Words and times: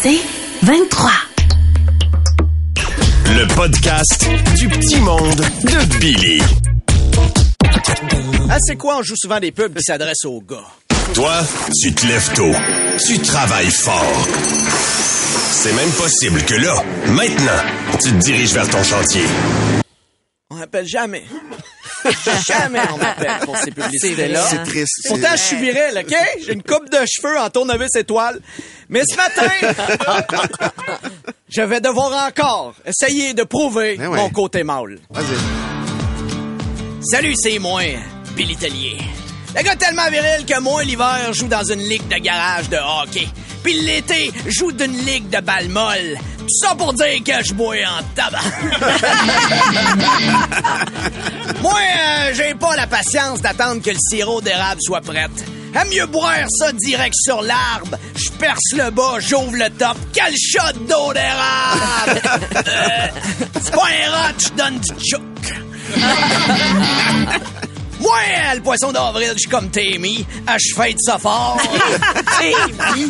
C'est 0.00 0.20
23. 0.62 1.10
Le 3.26 3.54
podcast 3.56 4.28
du 4.56 4.68
petit 4.68 5.00
monde 5.00 5.34
de 5.34 5.98
Billy. 5.98 6.40
Ah, 8.48 8.58
c'est 8.60 8.76
quoi? 8.76 8.98
On 8.98 9.02
joue 9.02 9.16
souvent 9.16 9.40
des 9.40 9.50
pubs 9.50 9.74
qui 9.76 9.82
s'adressent 9.82 10.24
aux 10.24 10.40
gars? 10.40 10.64
Toi, 11.14 11.40
tu 11.82 11.92
te 11.92 12.06
lèves 12.06 12.32
tôt. 12.34 12.52
Tu 13.06 13.18
travailles 13.18 13.72
fort. 13.72 14.28
C'est 15.50 15.72
même 15.72 15.90
possible 15.90 16.44
que 16.44 16.54
là, 16.54 16.74
maintenant, 17.08 17.62
tu 18.00 18.12
te 18.12 18.18
diriges 18.18 18.52
vers 18.52 18.68
ton 18.70 18.84
chantier. 18.84 19.24
On 20.50 20.54
m'appelle 20.54 20.86
jamais. 20.86 21.24
jamais 22.46 22.80
on 22.94 22.98
m'appelle 22.98 23.38
pour 23.44 23.56
ces 23.56 23.72
publicités-là. 23.72 24.46
C'est 24.48 24.62
triste. 24.62 25.08
Pourtant, 25.08 25.32
je 25.32 25.42
suis 25.42 25.56
viril, 25.56 25.98
OK? 25.98 26.14
J'ai 26.46 26.52
une 26.52 26.62
coupe 26.62 26.88
de 26.88 26.98
cheveux 27.06 27.38
en 27.38 27.50
tournevis 27.50 27.94
étoile. 27.96 28.40
Mais 28.88 29.02
ce 29.06 29.16
matin, 29.16 29.50
je 31.48 31.62
vais 31.62 31.80
devoir 31.80 32.26
encore 32.26 32.74
essayer 32.86 33.34
de 33.34 33.42
prouver 33.42 33.96
Ben 33.96 34.08
ouais. 34.08 34.16
mon 34.16 34.30
côté 34.30 34.62
mâle. 34.64 34.98
Vas-y. 35.10 35.36
Salut, 37.02 37.34
c'est 37.36 37.58
moi, 37.58 37.82
Billy 38.34 38.56
Tellier. 38.56 38.96
Le 39.56 39.62
gars 39.62 39.76
tellement 39.76 40.08
viril 40.10 40.44
que 40.46 40.58
moi, 40.60 40.82
l'hiver, 40.84 41.32
joue 41.32 41.48
dans 41.48 41.64
une 41.64 41.80
ligue 41.80 42.06
de 42.08 42.16
garage 42.16 42.68
de 42.68 42.76
hockey. 42.76 43.26
Puis 43.62 43.74
l'été, 43.80 44.30
joue 44.46 44.72
d'une 44.72 44.96
ligue 45.04 45.28
de 45.28 45.40
balle 45.40 45.68
molle. 45.68 46.16
Tout 46.38 46.46
ça 46.62 46.74
pour 46.74 46.92
dire 46.94 47.22
que 47.24 47.44
je 47.44 47.52
bois 47.54 47.74
en 47.76 48.02
tabac. 48.14 48.38
moi, 51.62 51.74
euh, 51.74 52.32
j'ai 52.34 52.54
pas 52.54 52.76
la 52.76 52.86
patience 52.86 53.40
d'attendre 53.42 53.82
que 53.82 53.90
le 53.90 53.96
sirop 53.98 54.40
d'érable 54.40 54.80
soit 54.82 55.00
prêt. 55.00 55.26
Aime 55.74 55.88
mieux 55.90 56.06
boire 56.06 56.34
ça 56.58 56.72
direct 56.72 57.14
sur 57.24 57.42
l'arbre. 57.42 57.98
Je 58.16 58.30
perce 58.38 58.72
le 58.76 58.90
bas, 58.90 59.18
j'ouvre 59.18 59.54
le 59.54 59.68
top. 59.70 59.96
Quel 60.12 60.34
shot 60.36 60.78
d'eau 60.88 61.12
d'érable! 61.12 62.22
Euh, 62.68 63.08
c'est 63.62 63.72
pas 63.72 63.86
un 63.86 64.10
rat, 64.10 64.32
je 64.38 64.48
donne 64.50 64.78
du 64.78 64.92
choc. 65.08 65.20
Moi, 68.00 68.16
euh, 68.28 68.54
le 68.54 68.60
poisson 68.60 68.92
d'avril, 68.92 69.30
je 69.34 69.38
suis 69.40 69.48
comme 69.48 69.70
Tammy. 69.70 70.26
Je 70.46 70.74
fête 70.74 70.96
ça 71.00 71.18
fort. 71.18 71.60
Tammy. 72.38 73.08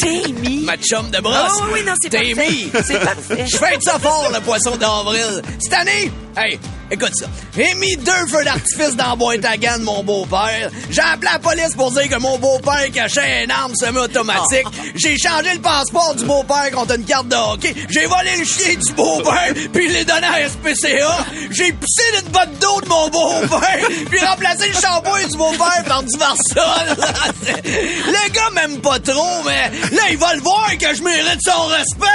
Tammy. 0.00 0.57
Ma 0.68 0.76
chum 0.76 1.10
de 1.10 1.18
brosse. 1.22 1.62
Oh, 1.62 1.64
oui, 1.72 1.80
non, 1.82 1.94
c'est 1.98 2.10
parfait. 2.10 2.82
C'est 2.84 3.00
parfait. 3.00 3.46
Je 3.46 3.56
fête 3.56 3.82
ça 3.82 3.98
fort, 3.98 4.30
le 4.30 4.38
poisson 4.40 4.76
d'avril. 4.76 5.42
Cette 5.58 5.72
année, 5.72 6.12
hey, 6.36 6.60
écoute 6.90 7.12
ça. 7.14 7.24
J'ai 7.56 7.72
mis 7.76 7.96
deux 7.96 8.26
feux 8.28 8.44
d'artifice 8.44 8.94
dans 8.94 9.08
la 9.08 9.16
boîte 9.16 9.44
à 9.46 9.56
gants 9.56 9.78
de 9.78 9.84
mon 9.84 10.02
beau-père. 10.04 10.70
J'ai 10.90 11.00
appelé 11.00 11.30
la 11.32 11.38
police 11.38 11.74
pour 11.74 11.90
dire 11.92 12.08
que 12.10 12.18
mon 12.20 12.36
beau-père 12.38 12.86
cachait 12.92 13.44
une 13.44 13.50
arme 13.50 13.74
semi-automatique. 13.74 14.66
J'ai 14.94 15.16
changé 15.16 15.54
le 15.54 15.60
passeport 15.60 16.14
du 16.14 16.24
beau-père 16.26 16.70
contre 16.70 16.96
une 16.96 17.04
carte 17.04 17.28
de 17.28 17.36
hockey. 17.36 17.74
J'ai 17.88 18.04
volé 18.04 18.36
le 18.38 18.44
chien 18.44 18.74
du 18.74 18.92
beau-père, 18.92 19.54
puis 19.72 19.88
je 19.88 19.94
l'ai 19.94 20.04
donné 20.04 20.26
à 20.26 20.48
SPCA. 20.50 21.26
J'ai 21.50 21.72
pissé 21.72 22.02
une 22.22 22.30
botte 22.30 22.58
d'eau 22.60 22.80
de 22.82 22.88
mon 22.88 23.08
beau-père, 23.08 23.88
puis 24.10 24.20
remplacé 24.20 24.68
le 24.68 24.74
shampoing 24.74 25.26
du 25.30 25.36
beau-père 25.38 25.84
par 25.86 26.02
du 26.02 26.18
Varsol. 26.18 26.96
le 27.64 28.32
gars 28.32 28.50
m'aime 28.54 28.80
pas 28.80 28.98
trop, 29.00 29.42
mais 29.46 29.70
là, 29.96 30.02
il 30.10 30.18
va 30.18 30.34
le 30.34 30.42
voir 30.42 30.57
que 30.78 30.94
je 30.94 31.02
mérite 31.02 31.40
son 31.42 31.66
respect. 31.66 32.06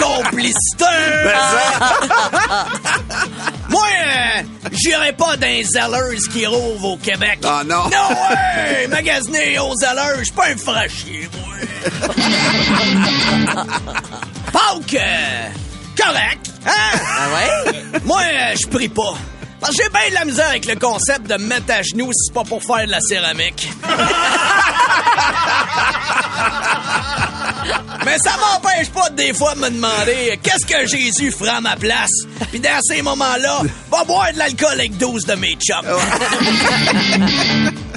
Complicité! 0.00 0.84
Moi, 3.68 3.86
euh, 3.86 4.42
j'irai 4.72 5.12
pas 5.12 5.36
dans 5.36 5.46
les 5.46 5.64
qui 6.32 6.46
rouvrent 6.46 6.92
au 6.92 6.96
Québec. 6.96 7.40
Ah, 7.44 7.62
non. 7.64 7.84
Non, 7.84 8.08
ouais! 8.30 8.88
Magasiner 8.88 9.58
aux 9.58 9.74
Zellers, 9.76 10.16
je 10.18 10.24
suis 10.24 10.32
pas 10.32 10.46
un 10.48 10.56
frachier, 10.56 11.28
moi. 11.32 11.44
Pâques, 14.52 14.94
euh, 14.94 15.48
correct, 15.96 16.50
hein? 16.66 16.98
Ah 17.06 17.28
ouais? 17.34 17.50
Moi, 18.04 18.20
euh, 18.22 18.54
je 18.60 18.66
prie 18.66 18.88
pas. 18.88 19.14
Parce 19.60 19.76
que 19.76 19.82
j'ai 19.82 19.88
bien 19.90 20.08
de 20.08 20.14
la 20.14 20.24
misère 20.24 20.48
avec 20.48 20.64
le 20.64 20.76
concept 20.76 21.26
de 21.26 21.34
me 21.34 21.46
mettre 21.46 21.72
à 21.72 21.82
genoux 21.82 22.10
si 22.12 22.26
c'est 22.26 22.34
pas 22.34 22.44
pour 22.44 22.62
faire 22.62 22.86
de 22.86 22.90
la 22.90 23.00
céramique. 23.00 23.70
Mais 28.04 28.16
ça 28.18 28.32
m'empêche 28.38 28.88
pas 28.88 29.10
de 29.10 29.16
des 29.16 29.34
fois 29.34 29.54
de 29.54 29.60
me 29.60 29.68
demander 29.68 30.40
qu'est-ce 30.42 30.64
que 30.64 30.86
Jésus 30.86 31.30
fera 31.30 31.56
à 31.56 31.60
ma 31.60 31.76
place? 31.76 32.10
Puis 32.50 32.58
dans 32.58 32.80
ces 32.82 33.02
moments-là, 33.02 33.60
va 33.90 34.04
boire 34.04 34.32
de 34.32 34.38
l'alcool 34.38 34.72
avec 34.72 34.96
12 34.96 35.26
de 35.26 35.34
mes 35.34 35.54
chums. 35.56 35.84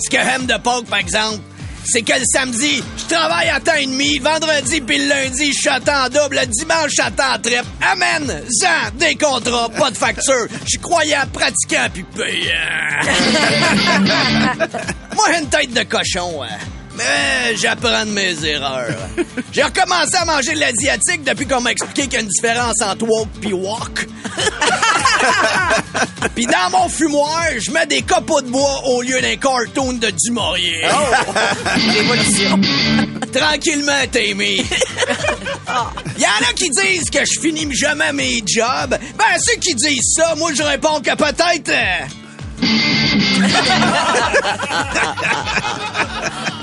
Ce 0.04 0.10
que 0.10 0.18
j'aime 0.18 0.46
de 0.46 0.56
Pâques, 0.56 0.88
par 0.90 1.00
exemple, 1.00 1.40
c'est 1.86 2.02
que 2.02 2.14
le 2.14 2.26
samedi, 2.26 2.82
je 2.98 3.06
travaille 3.14 3.50
à 3.50 3.60
temps 3.60 3.76
et 3.78 3.86
demi, 3.86 4.18
vendredi 4.20 4.82
puis 4.82 4.98
le 4.98 5.10
lundi, 5.10 5.54
je 5.54 5.70
à 5.70 5.80
double, 6.10 6.40
le 6.42 6.48
dimanche, 6.48 6.92
je 6.98 7.04
à 7.04 7.12
triple. 7.38 7.66
Amen! 7.82 8.42
Zan, 8.62 8.90
des 8.96 9.14
contrats, 9.16 9.70
pas 9.70 9.92
de 9.92 9.98
facture. 9.98 10.48
Je 10.66 10.80
croyant, 10.80 11.22
pratiquant 11.32 11.88
puis 11.94 12.04
payant. 12.04 13.04
Moi, 15.16 15.26
une 15.40 15.50
tête 15.50 15.72
de 15.74 15.84
cochon, 15.84 16.42
hein. 16.44 16.58
Mais 16.96 17.56
j'apprends 17.56 18.06
de 18.06 18.12
mes 18.12 18.46
erreurs. 18.46 18.96
J'ai 19.52 19.64
recommencé 19.64 20.16
à 20.20 20.26
manger 20.26 20.54
de 20.54 20.60
l'asiatique 20.60 21.24
depuis 21.24 21.48
qu'on 21.48 21.62
m'a 21.62 21.72
expliqué 21.72 22.04
qu'il 22.04 22.14
y 22.14 22.18
a 22.18 22.22
une 22.22 22.28
différence 22.28 22.80
entre 22.82 23.06
woke 23.08 23.30
puis 23.42 23.54
walk. 23.54 24.08
Puis 26.36 26.46
dans 26.48 26.70
mon 26.72 26.90
fumoir, 26.90 27.44
je 27.60 27.72
mets 27.72 27.86
des 27.86 28.02
copeaux 28.02 28.42
de 28.42 28.50
bois 28.50 28.82
au 28.88 29.02
lieu 29.02 29.22
d'un 29.22 29.36
cartoon 29.36 29.94
de 29.94 30.10
Dumouriez. 30.10 30.86
Révolution. 31.94 32.60
Tranquillement, 33.32 34.06
Tammy. 34.12 34.66
Il 36.18 36.22
y 36.22 36.26
en 36.26 36.50
a 36.50 36.54
qui 36.56 36.70
disent 36.70 37.10
que 37.10 37.20
je 37.20 37.40
finis 37.40 37.74
jamais 37.76 38.12
mes 38.14 38.42
jobs. 38.46 38.98
Ben, 39.18 39.40
ceux 39.40 39.58
qui 39.60 39.74
disent 39.76 40.14
ça, 40.16 40.34
moi, 40.36 40.52
je 40.58 40.64
réponds 40.64 41.02
que 41.02 41.16
peut-être... 41.16 41.70
euh, 41.70 42.06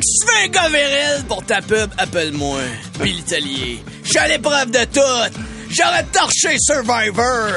Fait 0.00 0.48
que 0.48 1.22
pour 1.22 1.44
ta 1.44 1.60
pub, 1.60 1.90
appelle-moi. 1.98 2.60
Billy 3.00 3.22
Tellier. 3.22 3.82
Je 4.04 4.08
suis 4.10 4.18
à 4.18 4.28
l'épreuve 4.28 4.70
de 4.70 4.84
tout. 4.84 5.40
J'aurais 5.70 6.04
torché 6.12 6.56
Survivor. 6.58 7.50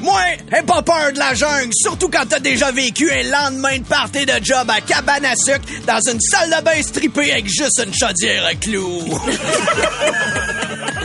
Moi, 0.00 0.20
j'ai 0.52 0.62
pas 0.62 0.82
peur 0.82 1.12
de 1.12 1.18
la 1.18 1.32
jungle, 1.34 1.70
surtout 1.72 2.08
quand 2.08 2.26
t'as 2.28 2.40
déjà 2.40 2.72
vécu 2.72 3.10
un 3.10 3.22
lendemain 3.22 3.78
de 3.78 3.84
party 3.84 4.26
de 4.26 4.32
job 4.42 4.68
à 4.68 4.80
cabane 4.80 5.24
à 5.24 5.34
sucre 5.36 5.64
dans 5.86 6.00
une 6.10 6.20
salle 6.20 6.50
de 6.50 6.64
bain 6.64 6.82
strippée 6.82 7.32
avec 7.32 7.46
juste 7.46 7.80
une 7.84 7.94
chaudière 7.94 8.44
à 8.46 8.54
clous. 8.54 9.02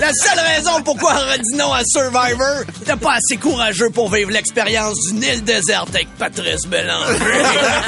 La 0.07 0.13
seule 0.13 0.39
raison 0.39 0.81
pourquoi 0.85 1.15
on 1.15 1.23
aurait 1.23 1.39
dit 1.39 1.57
non 1.57 1.73
à 1.73 1.81
Survivor, 1.85 2.63
t'es 2.85 2.95
pas 2.95 3.15
assez 3.15 3.35
courageux 3.35 3.89
pour 3.89 4.09
vivre 4.09 4.31
l'expérience 4.31 4.95
d'une 5.09 5.21
île 5.21 5.43
déserte 5.43 5.93
avec 5.93 6.07
Patrice 6.17 6.65
Bélanger. 6.65 7.19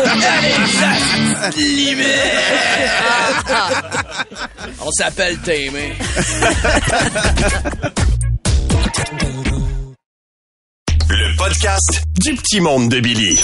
Allez, 0.03 0.51
ça! 0.67 0.89
On 4.85 4.91
s'appelle 4.91 5.37
Tammy. 5.37 5.93
podcast 11.39 12.01
du 12.19 12.35
petit 12.35 12.59
monde 12.59 12.89
de 12.89 12.99
Billy. 12.99 13.39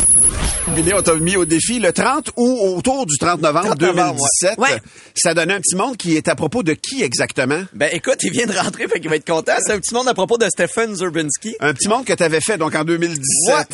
Billy, 0.76 0.94
on 0.94 1.02
t'a 1.02 1.16
mis 1.16 1.38
au 1.38 1.46
défi 1.46 1.80
le 1.80 1.94
30 1.94 2.32
ou 2.36 2.76
autour 2.76 3.06
du 3.06 3.18
30 3.18 3.42
novembre 3.42 3.68
30 3.68 3.82
novembre, 3.82 4.20
2017. 4.42 4.58
ouais. 4.60 4.74
Ouais. 4.74 4.82
Ça 5.16 5.34
donnait 5.34 5.54
un 5.54 5.62
petit 5.62 5.76
monde 5.76 5.96
qui 5.96 6.18
est 6.18 6.28
à 6.28 6.36
propos 6.36 6.62
de 6.62 6.74
qui 6.74 7.02
exactement? 7.04 7.64
Ben 7.74 7.90
écoute, 7.94 8.18
il 8.24 8.32
vient 8.32 8.48
de 8.48 8.52
rentrer, 8.58 8.88
fait 8.90 9.00
qu'il 9.00 9.10
va 9.10 9.16
être 9.16 9.26
content. 9.26 9.54
C'est 9.66 9.72
un 9.72 9.80
petit 9.80 9.94
monde 9.94 10.08
à 10.10 10.14
propos 10.14 10.38
de 10.38 10.46
Stephen 10.50 10.94
Zurbinski. 10.94 11.56
Un 11.62 11.74
petit 11.74 11.88
monde 11.88 12.04
que 12.04 12.12
tu 12.14 12.22
avais 12.24 12.42
fait 12.42 12.58
donc 12.58 12.76
en 12.76 12.84
2017. 12.84 13.24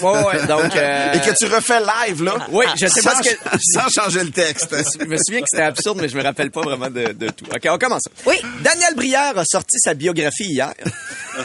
Ouais, 0.03 0.09
ouais, 0.11 0.23
ouais, 0.25 0.45
donc, 0.47 0.75
euh, 0.75 1.13
Et 1.13 1.19
que 1.19 1.35
tu 1.35 1.45
refais 1.51 1.79
live, 1.79 2.23
là. 2.23 2.45
Oui, 2.51 2.65
je 2.79 2.85
sais 2.87 3.01
pas 3.01 3.15
sans, 3.15 3.23
ce 3.23 3.29
que- 3.31 3.37
Sans 3.73 3.89
changer 4.03 4.23
le 4.23 4.29
texte. 4.31 4.75
Je 4.99 5.05
me 5.05 5.17
souviens 5.17 5.39
que 5.41 5.47
c'était 5.49 5.63
absurde, 5.63 5.97
mais 5.99 6.09
je 6.09 6.17
me 6.17 6.21
rappelle 6.23 6.51
pas 6.51 6.61
vraiment 6.61 6.89
de, 6.91 7.13
de 7.13 7.29
tout. 7.29 7.45
OK, 7.45 7.67
on 7.69 7.77
commence. 7.79 8.03
Oui. 8.27 8.35
Daniel 8.61 8.93
Brière 8.95 9.37
a 9.37 9.43
sorti 9.45 9.77
sa 9.79 9.93
biographie 9.95 10.45
hier. 10.51 10.73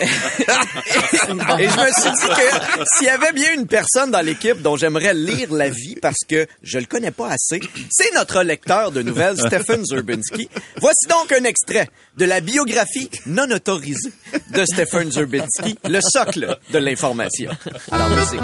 Et 1.59 1.69
je 1.69 1.77
me 1.77 1.93
suis 1.93 2.11
dit 2.11 2.29
que 2.29 2.85
s'il 2.97 3.07
y 3.07 3.11
avait 3.11 3.33
bien 3.33 3.55
une 3.55 3.67
personne 3.67 4.11
dans 4.11 4.21
l'équipe 4.21 4.61
dont 4.63 4.77
j'aimerais 4.77 5.15
lire 5.15 5.53
la 5.53 5.69
vie 5.69 5.97
parce 6.01 6.25
que 6.29 6.47
je 6.63 6.79
le 6.79 6.87
connais 6.87 7.11
pas 7.11 7.29
assez, 7.31 7.61
c'est 7.91 8.15
notre 8.15 8.43
lecteur 8.43 8.93
de 8.93 9.03
nouvelles, 9.03 9.39
Stephen 9.39 9.85
Zurbinski. 9.85 10.49
Voici 10.81 11.07
donc 11.09 11.33
un 11.33 11.45
extrait 11.45 11.89
de 12.17 12.25
la 12.25 12.41
biographie 12.41 13.11
non 13.27 13.51
autorisée 13.51 14.13
de 14.51 14.65
Stephen 14.65 15.11
Zurbinski, 15.11 15.79
le 15.89 16.01
socle 16.01 16.59
de 16.73 16.79
l'information. 16.79 17.51
Alors, 17.91 18.09
voici. 18.09 18.37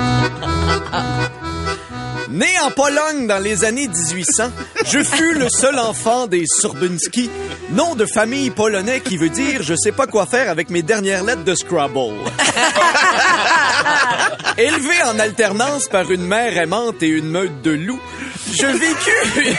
Né 2.32 2.48
en 2.64 2.70
Pologne 2.70 3.26
dans 3.26 3.38
les 3.38 3.64
années 3.64 3.88
1800, 3.88 4.44
je 4.86 5.04
fus 5.04 5.34
le 5.34 5.50
seul 5.50 5.78
enfant 5.78 6.26
des 6.26 6.46
Surbinski, 6.46 7.28
nom 7.72 7.94
de 7.94 8.06
famille 8.06 8.48
polonais 8.48 9.00
qui 9.00 9.18
veut 9.18 9.28
dire 9.28 9.62
je 9.62 9.74
sais 9.74 9.92
pas 9.92 10.06
quoi 10.06 10.24
faire 10.24 10.48
avec 10.48 10.70
mes 10.70 10.82
dernières 10.82 11.24
lettres 11.24 11.44
de 11.44 11.54
Scrabble. 11.54 11.98
Élevé 14.56 15.02
en 15.04 15.18
alternance 15.18 15.88
par 15.88 16.10
une 16.10 16.24
mère 16.24 16.56
aimante 16.56 17.02
et 17.02 17.08
une 17.08 17.28
meute 17.28 17.60
de 17.60 17.72
loups, 17.72 18.00
je 18.50 18.66
vécus 18.66 19.58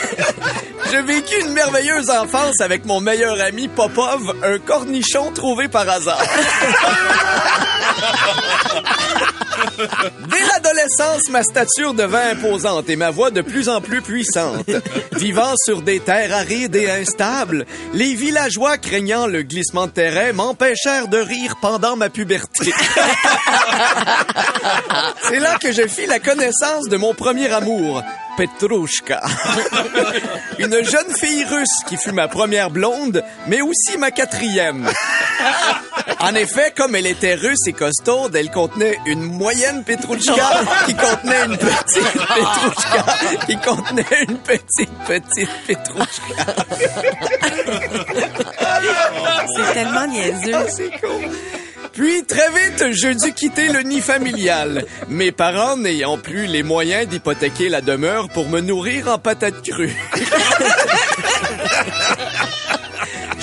J'ai 0.90 1.02
vécu 1.02 1.40
une 1.40 1.52
merveilleuse 1.52 2.10
enfance 2.10 2.60
avec 2.60 2.86
mon 2.86 3.00
meilleur 3.00 3.40
ami 3.40 3.68
Popov, 3.68 4.34
un 4.42 4.58
cornichon 4.58 5.30
trouvé 5.32 5.68
par 5.68 5.88
hasard. 5.88 6.22
Dès 10.30 10.44
l'adolescence, 10.52 11.28
ma 11.30 11.42
stature 11.42 11.94
devint 11.94 12.30
imposante 12.32 12.88
et 12.88 12.96
ma 12.96 13.10
voix 13.10 13.30
de 13.30 13.40
plus 13.40 13.68
en 13.68 13.80
plus 13.80 14.02
puissante. 14.02 14.70
Vivant 15.12 15.54
sur 15.64 15.82
des 15.82 16.00
terres 16.00 16.34
arides 16.34 16.76
et 16.76 16.90
instables, 16.90 17.66
les 17.92 18.14
villageois 18.14 18.78
craignant 18.78 19.26
le 19.26 19.42
glissement 19.42 19.86
de 19.86 19.92
terrain 19.92 20.32
m'empêchèrent 20.32 21.08
de 21.08 21.18
rire 21.18 21.56
pendant 21.60 21.96
ma 21.96 22.08
puberté. 22.10 22.72
C'est 25.28 25.40
là 25.40 25.56
que 25.60 25.72
je 25.72 25.86
fis 25.86 26.06
la 26.06 26.18
connaissance 26.18 26.88
de 26.88 26.96
mon 26.96 27.14
premier 27.14 27.52
amour, 27.52 28.02
Petrouchka. 28.36 29.22
Une 30.58 30.84
jeune 30.84 31.14
fille 31.18 31.44
russe 31.44 31.84
qui 31.86 31.96
fut 31.96 32.12
ma 32.12 32.28
première 32.28 32.70
blonde, 32.70 33.24
mais 33.46 33.60
aussi 33.60 33.98
ma 33.98 34.10
quatrième. 34.10 34.88
En 36.20 36.34
effet, 36.34 36.72
comme 36.76 36.94
elle 36.94 37.06
était 37.06 37.34
russe 37.34 37.66
et 37.66 37.72
costaude, 37.72 38.34
elle 38.34 38.50
contenait 38.50 38.98
une 39.06 39.22
moyenne 39.22 39.84
Petrouchka 39.84 40.34
qui 40.86 40.94
contenait 40.94 41.44
une 41.46 41.56
petite 41.56 42.12
Petrouchka 42.12 43.04
qui 43.46 43.56
contenait 43.58 44.24
une 44.28 44.38
petite, 44.38 44.92
petite 45.06 45.50
Petrouchka. 45.66 46.54
C'est 49.56 49.74
tellement 49.74 50.06
niaiseux. 50.06 50.66
C'est 50.68 50.90
cool. 51.00 51.30
Puis, 51.94 52.24
très 52.24 52.48
vite, 52.50 52.92
je 52.92 53.08
dus 53.08 53.32
quitter 53.32 53.68
le 53.68 53.82
nid 53.82 54.00
familial, 54.00 54.84
mes 55.08 55.30
parents 55.30 55.76
n'ayant 55.76 56.18
plus 56.18 56.46
les 56.46 56.64
moyens 56.64 57.06
d'hypothéquer 57.06 57.68
la 57.68 57.80
demeure 57.80 58.28
pour 58.30 58.48
me 58.48 58.60
nourrir 58.60 59.08
en 59.08 59.18
patates 59.18 59.62
crues. 59.62 59.96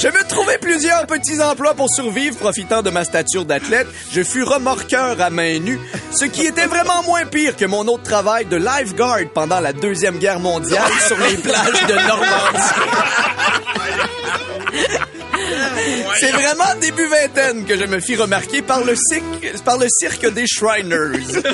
Je 0.01 0.07
me 0.07 0.27
trouvais 0.27 0.57
plusieurs 0.57 1.06
petits 1.06 1.39
emplois 1.42 1.75
pour 1.75 1.88
survivre, 1.88 2.36
profitant 2.36 2.81
de 2.81 2.89
ma 2.89 3.03
stature 3.06 3.45
d'athlète. 3.45 3.88
Je 4.12 4.24
fus 4.24 4.42
remorqueur 4.44 5.21
à 5.21 5.30
main 5.30 5.59
nue, 5.59 5.80
ce 6.12 6.25
qui 6.25 6.48
était 6.48 6.65
vraiment 6.65 7.03
moins 7.03 7.25
pire 7.25 7.56
que 7.56 7.65
mon 7.65 7.88
autre 7.88 8.03
travail 8.03 8.45
de 8.45 8.57
lifeguard 8.57 9.30
pendant 9.33 9.59
la 9.59 9.74
Deuxième 9.74 10.18
Guerre 10.18 10.39
mondiale 10.39 10.92
sur 11.07 11.18
les 11.18 11.38
plages 11.38 11.86
de 11.88 11.94
Normandie. 11.94 12.71
C'est 16.19 16.31
vraiment 16.31 16.79
début 16.79 17.07
vingtaine 17.07 17.65
que 17.65 17.77
je 17.77 17.85
me 17.85 18.00
fis 18.00 18.15
remarquer 18.15 18.62
par 18.62 18.83
le 18.83 18.95
cirque, 18.95 19.63
par 19.63 19.77
le 19.77 19.88
cirque 19.89 20.31
des 20.33 20.47
Shriners. 20.47 21.41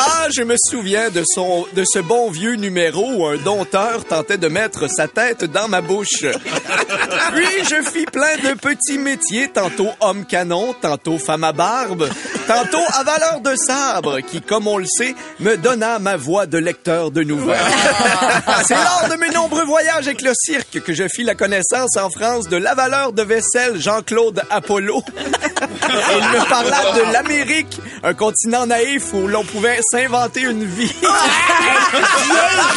Ah, 0.00 0.28
je 0.34 0.42
me 0.42 0.54
souviens 0.56 1.10
de 1.10 1.22
son, 1.26 1.66
de 1.74 1.84
ce 1.84 1.98
bon 1.98 2.30
vieux 2.30 2.54
numéro 2.54 3.12
où 3.12 3.26
un 3.26 3.36
dompteur 3.36 4.04
tentait 4.04 4.38
de 4.38 4.48
mettre 4.48 4.88
sa 4.88 5.08
tête 5.08 5.44
dans 5.44 5.68
ma 5.68 5.80
bouche. 5.80 6.22
Puis 7.34 7.64
je 7.64 7.82
fis 7.90 8.04
plein 8.06 8.36
de 8.36 8.54
petits 8.54 8.98
métiers, 8.98 9.48
tantôt 9.48 9.90
homme 10.00 10.24
canon, 10.24 10.74
tantôt 10.80 11.18
femme 11.18 11.44
à 11.44 11.52
barbe, 11.52 12.08
tantôt 12.48 12.84
à 12.98 13.04
valeur 13.04 13.40
de 13.40 13.54
sabre, 13.54 14.20
qui, 14.20 14.40
comme 14.40 14.66
on 14.66 14.78
le 14.78 14.86
sait, 14.86 15.14
me 15.38 15.56
donna 15.56 15.98
ma 15.98 16.16
voix 16.16 16.46
de 16.46 16.56
lecteur 16.56 17.10
de 17.10 17.22
nouvelles. 17.22 17.60
C'est 18.66 18.74
lors 18.74 19.06
de 19.10 19.16
mes 19.16 19.28
nombreux 19.30 19.64
voyages 19.64 20.06
avec 20.06 20.22
le 20.22 20.32
cirque 20.34 20.80
que 20.80 20.94
je 20.94 21.04
fis 21.08 21.24
la 21.24 21.34
connaissance 21.34 21.96
en 21.98 22.08
France 22.08 22.48
de 22.48 22.56
l'avaleur 22.56 23.12
de 23.12 23.22
vaisselle 23.22 23.78
Jean-Claude 23.78 24.42
Apollo. 24.50 25.02
Il 25.60 26.24
me 26.24 26.48
parla 26.48 26.92
de 26.92 27.12
l'Amérique, 27.12 27.80
un 28.02 28.14
continent 28.14 28.66
naïf 28.66 29.12
où 29.12 29.28
l'on 29.28 29.44
pouvait 29.44 29.80
s'inventer 29.90 30.40
une 30.42 30.64
vie. 30.64 30.94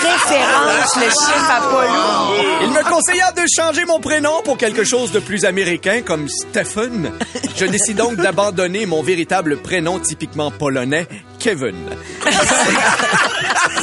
Référence, 0.01 0.95
le 0.95 1.03
chef 1.03 1.49
Apollo. 1.49 2.61
Il 2.63 2.69
me 2.71 2.83
conseilla 2.89 3.31
de 3.31 3.43
changer 3.55 3.85
mon 3.85 3.99
prénom 3.99 4.41
pour 4.43 4.57
quelque 4.57 4.83
chose 4.83 5.11
de 5.11 5.19
plus 5.19 5.45
américain 5.45 6.01
comme 6.01 6.27
Stephen. 6.27 7.11
Je 7.55 7.65
décide 7.65 7.97
donc 7.97 8.15
d'abandonner 8.15 8.85
mon 8.85 9.01
véritable 9.03 9.60
prénom 9.63 9.99
typiquement 9.99 10.51
polonais, 10.51 11.07
Kevin. 11.39 11.75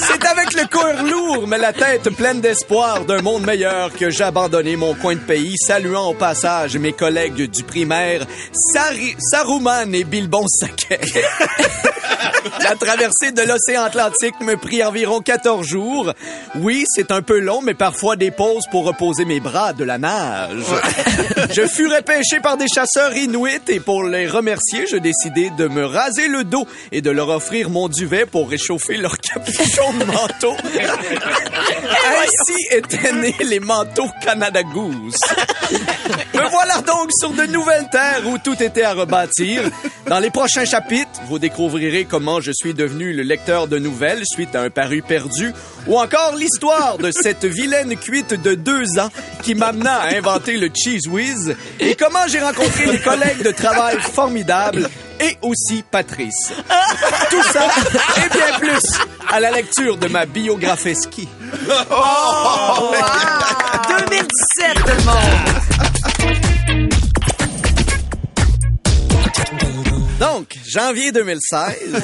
Cœur 0.81 1.03
lourd, 1.05 1.47
mais 1.47 1.59
la 1.59 1.73
tête 1.73 2.09
pleine 2.11 2.41
d'espoir 2.41 3.05
d'un 3.05 3.21
monde 3.23 3.45
meilleur 3.45 3.93
que 3.93 4.11
j'ai 4.11 4.25
abandonné 4.25 4.77
mon 4.77 4.95
coin 4.95 5.15
de 5.15 5.21
pays, 5.21 5.55
saluant 5.59 6.07
au 6.11 6.15
passage 6.15 6.77
mes 6.77 6.93
collègues 6.93 7.51
du 7.51 7.63
primaire, 7.65 8.25
Sari- 8.53 9.17
Saruman 9.19 9.93
et 9.95 10.05
Bilbon 10.05 10.47
Saquet. 10.49 11.01
La 12.63 12.75
traversée 12.77 13.33
de 13.33 13.43
l'océan 13.43 13.83
Atlantique 13.85 14.41
me 14.41 14.57
prit 14.57 14.83
environ 14.83 15.21
14 15.21 15.67
jours. 15.67 16.13
Oui, 16.57 16.85
c'est 16.89 17.11
un 17.11 17.21
peu 17.23 17.39
long, 17.39 17.61
mais 17.63 17.75
parfois 17.75 18.17
des 18.17 18.31
pauses 18.31 18.65
pour 18.71 18.85
reposer 18.85 19.25
mes 19.25 19.41
bras 19.41 19.73
de 19.73 19.85
la 19.85 19.99
nage. 19.99 20.63
Je 21.51 21.67
fus 21.67 21.87
repêché 21.89 22.41
par 22.43 22.57
des 22.57 22.67
chasseurs 22.69 23.15
inuits 23.17 23.61
et 23.69 23.81
pour 23.81 24.05
les 24.05 24.27
remercier, 24.27 24.87
je 24.87 24.97
décidai 24.97 25.51
de 25.57 25.69
me 25.69 25.85
raser 25.85 26.29
le 26.29 26.45
dos 26.45 26.67
et 26.93 27.01
de 27.01 27.11
leur 27.11 27.29
offrir 27.29 27.71
mon 27.71 27.89
duvet 27.89 28.27
pour 28.27 28.49
réchauffer 28.51 28.97
leur 28.97 29.19
capuchon 29.19 29.93
de 29.99 30.05
manteau. 30.05 30.55
Ainsi 32.23 32.77
étaient 32.77 33.13
nés 33.13 33.35
les 33.41 33.61
manteaux 33.61 34.09
Canada 34.23 34.63
Goose. 34.63 35.17
Me 36.35 36.49
voilà 36.51 36.81
donc 36.81 37.11
sur 37.19 37.31
de 37.31 37.45
nouvelles 37.47 37.89
terres 37.91 38.23
où 38.27 38.39
tout 38.39 38.61
était 38.63 38.83
à 38.83 38.95
rebâtir. 38.95 39.63
Dans 40.07 40.19
les 40.19 40.31
prochains 40.31 40.65
chapitres, 40.65 41.21
vous 41.29 41.39
découvrirez 41.39 42.05
comment 42.05 42.41
je 42.41 42.53
suis 42.53 42.75
devenu 42.75 43.13
le 43.13 43.23
lecteur 43.23 43.69
de 43.69 43.79
nouvelles 43.79 44.23
suite 44.25 44.55
à 44.55 44.63
un 44.63 44.71
paru 44.71 45.03
perdu, 45.03 45.53
ou 45.87 45.99
encore 45.99 46.35
l'histoire 46.37 46.99
de 46.99 47.11
cette 47.11 47.45
vilaine 47.45 47.97
cuite 47.97 48.41
de 48.41 48.55
deux 48.55 48.99
ans 48.99 49.11
qui 49.43 49.55
m'amena 49.55 49.97
à 49.97 50.17
inventer 50.17 50.57
le 50.57 50.71
Cheese 50.75 51.09
Whiz, 51.09 51.55
et 51.81 51.95
comment 51.95 52.27
j'ai 52.29 52.41
rencontré 52.41 52.87
des 52.87 53.01
collègues 53.01 53.43
de 53.43 53.51
travail 53.51 53.99
formidables, 54.01 54.89
et 55.21 55.37
aussi 55.43 55.83
Patrice. 55.91 56.53
Tout 57.31 57.43
ça 57.53 57.67
et 58.17 58.29
bien 58.31 58.59
plus 58.59 58.81
à 59.31 59.41
la 59.41 59.51
lecture 59.51 59.97
de 59.97 60.09
ma 60.09 60.27
biographie 60.27 60.95
ski. 60.95 61.29
2017, 63.89 64.75
tout 64.75 64.87
le 64.87 65.05
monde. 65.05 65.88
Donc, 70.19 70.57
janvier 70.67 71.13
2016, 71.13 72.03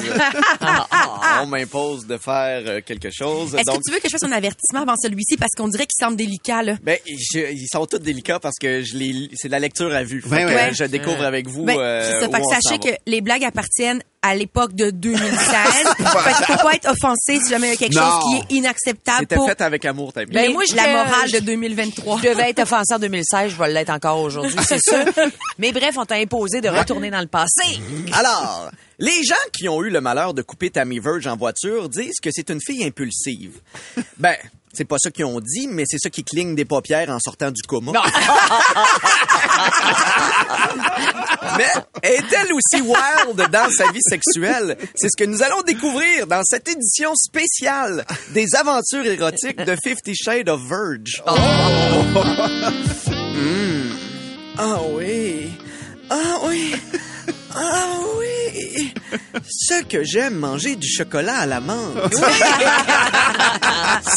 on 1.43 1.46
m'impose 1.46 2.06
de 2.06 2.16
faire 2.16 2.62
euh, 2.64 2.81
quelque 2.81 3.08
chose. 3.12 3.55
Est-ce 3.56 3.64
Donc, 3.64 3.78
que 3.78 3.82
tu 3.88 3.93
veux 3.93 3.99
que 3.99 4.06
je 4.08 4.12
fasse 4.12 4.22
un 4.22 4.31
avertissement 4.31 4.82
avant 4.82 4.94
celui-ci 4.96 5.37
parce 5.37 5.50
qu'on 5.56 5.66
dirait 5.66 5.87
qu'il 5.87 5.99
semble 6.05 6.16
délicat, 6.16 6.62
là? 6.62 6.75
ben, 6.81 6.96
je- 7.06 7.52
ils 7.52 7.66
sont 7.73 7.87
tous 7.87 7.99
délicats 7.99 8.38
parce 8.38 8.54
que 8.61 8.83
je 8.83 8.97
les, 8.97 9.30
c'est 9.35 9.49
de 9.49 9.52
la 9.52 9.59
lecture 9.59 9.92
à 9.92 10.04
vue. 10.04 10.23
Fait 10.23 10.28
Ouais, 10.28 10.42
que, 10.44 10.49
ouais. 10.49 10.68
euh, 10.71 10.75
Je 10.75 10.85
découvre 10.85 11.25
avec 11.25 11.49
vous. 11.49 11.64
Ben, 11.64 11.76
euh, 11.76 12.02
c'est 12.04 12.21
ça. 12.21 12.28
où 12.28 12.33
Fait 12.33 12.38
que 12.40 12.44
on 12.47 12.50
sachez 12.50 12.61
s'en 12.80 12.88
va. 12.88 12.92
que 12.92 12.97
les 13.06 13.21
blagues 13.21 13.44
appartiennent 13.44 14.02
à 14.23 14.35
l'époque 14.37 14.75
de 14.75 14.90
2016. 14.90 15.28
fait 15.99 16.04
faut 16.47 16.62
pas 16.62 16.73
être 16.75 16.88
offensé 16.90 17.40
si 17.42 17.50
jamais 17.50 17.66
il 17.66 17.71
y 17.73 17.75
a 17.75 17.76
quelque 17.76 17.94
Non. 17.97 18.11
chose 18.23 18.23
qui 18.47 18.54
est 18.54 18.56
inacceptable 18.59 19.18
C'était 19.21 19.35
pour 19.35 19.47
fait 19.49 19.61
avec 19.61 19.85
amour, 19.85 20.12
t'as 20.14 20.25
mis. 20.25 20.33
ben, 20.33 20.50
moi, 20.52 20.62
je 20.71 20.75
la 20.76 20.87
morale 20.88 21.30
de 21.30 21.37
je- 21.38 21.42
2023. 21.42 22.21
Je 22.23 22.28
devais 22.30 22.49
être 22.50 22.61
offensé 22.61 22.94
en 22.94 22.99
2016, 23.00 23.50
je 23.52 23.56
vais 23.59 23.71
l'être 23.71 23.90
encore 23.90 24.21
aujourd'hui, 24.21 24.56
c'est 24.66 24.80
sûr. 24.80 25.04
Mais 25.59 25.73
bref, 25.73 25.97
on 25.99 26.06
t'a 26.06 26.14
imposé 26.14 26.61
de 26.62 26.68
retourner 26.71 27.11
dans 27.11 27.21
le 27.21 27.26
passé. 27.26 27.78
Alors, 28.12 28.70
les 28.99 29.25
gens 29.25 29.34
qui 29.52 29.68
ont 29.68 29.82
eu 29.82 29.90
le 29.90 30.00
malheur 30.00 30.34
de 30.34 30.42
couper 30.42 30.70
Tammy 30.70 30.99
Verge 30.99 31.26
en 31.26 31.37
voiture 31.37 31.88
disent 31.88 32.20
que 32.23 32.30
c'est 32.32 32.50
une 32.50 32.61
fille 32.61 32.84
impulsive. 32.84 33.61
Ben, 34.16 34.37
c'est 34.73 34.84
pas 34.84 34.96
ça 34.99 35.11
qu'ils 35.11 35.25
ont 35.25 35.40
dit, 35.40 35.68
mais 35.68 35.84
c'est 35.87 35.99
ça 35.99 36.11
qui 36.11 36.25
cligne 36.25 36.54
des 36.54 36.64
paupières 36.64 37.08
en 37.11 37.18
sortant 37.20 37.50
du 37.50 37.62
coma. 37.62 37.92
mais 41.56 41.70
est-elle 42.02 42.52
aussi 42.52 42.80
wild 42.82 43.50
dans 43.50 43.70
sa 43.70 43.90
vie 43.92 44.00
sexuelle? 44.02 44.76
C'est 44.94 45.08
ce 45.08 45.16
que 45.16 45.25
nous 45.25 45.42
allons 45.42 45.62
découvrir 45.62 46.26
dans 46.26 46.42
cette 46.44 46.68
édition 46.68 47.14
spéciale 47.14 48.04
des 48.30 48.54
aventures 48.56 49.06
érotiques 49.06 49.64
de 49.64 49.76
Fifty 49.82 50.14
Shades 50.14 50.49
of 50.49 50.61
Verge. 50.62 51.23
Hmm. 53.34 53.90
Ah 54.58 54.78
oui. 54.92 55.52
Ah 56.11 56.38
oui. 56.46 56.75
Ah 57.54 57.87
oui. 58.18 58.92
Ce 59.49 59.82
que 59.84 60.02
j'aime 60.04 60.34
manger 60.34 60.76
du 60.76 60.88
chocolat 60.88 61.38
à 61.38 61.46
la 61.46 61.61
menthe. 61.61 62.14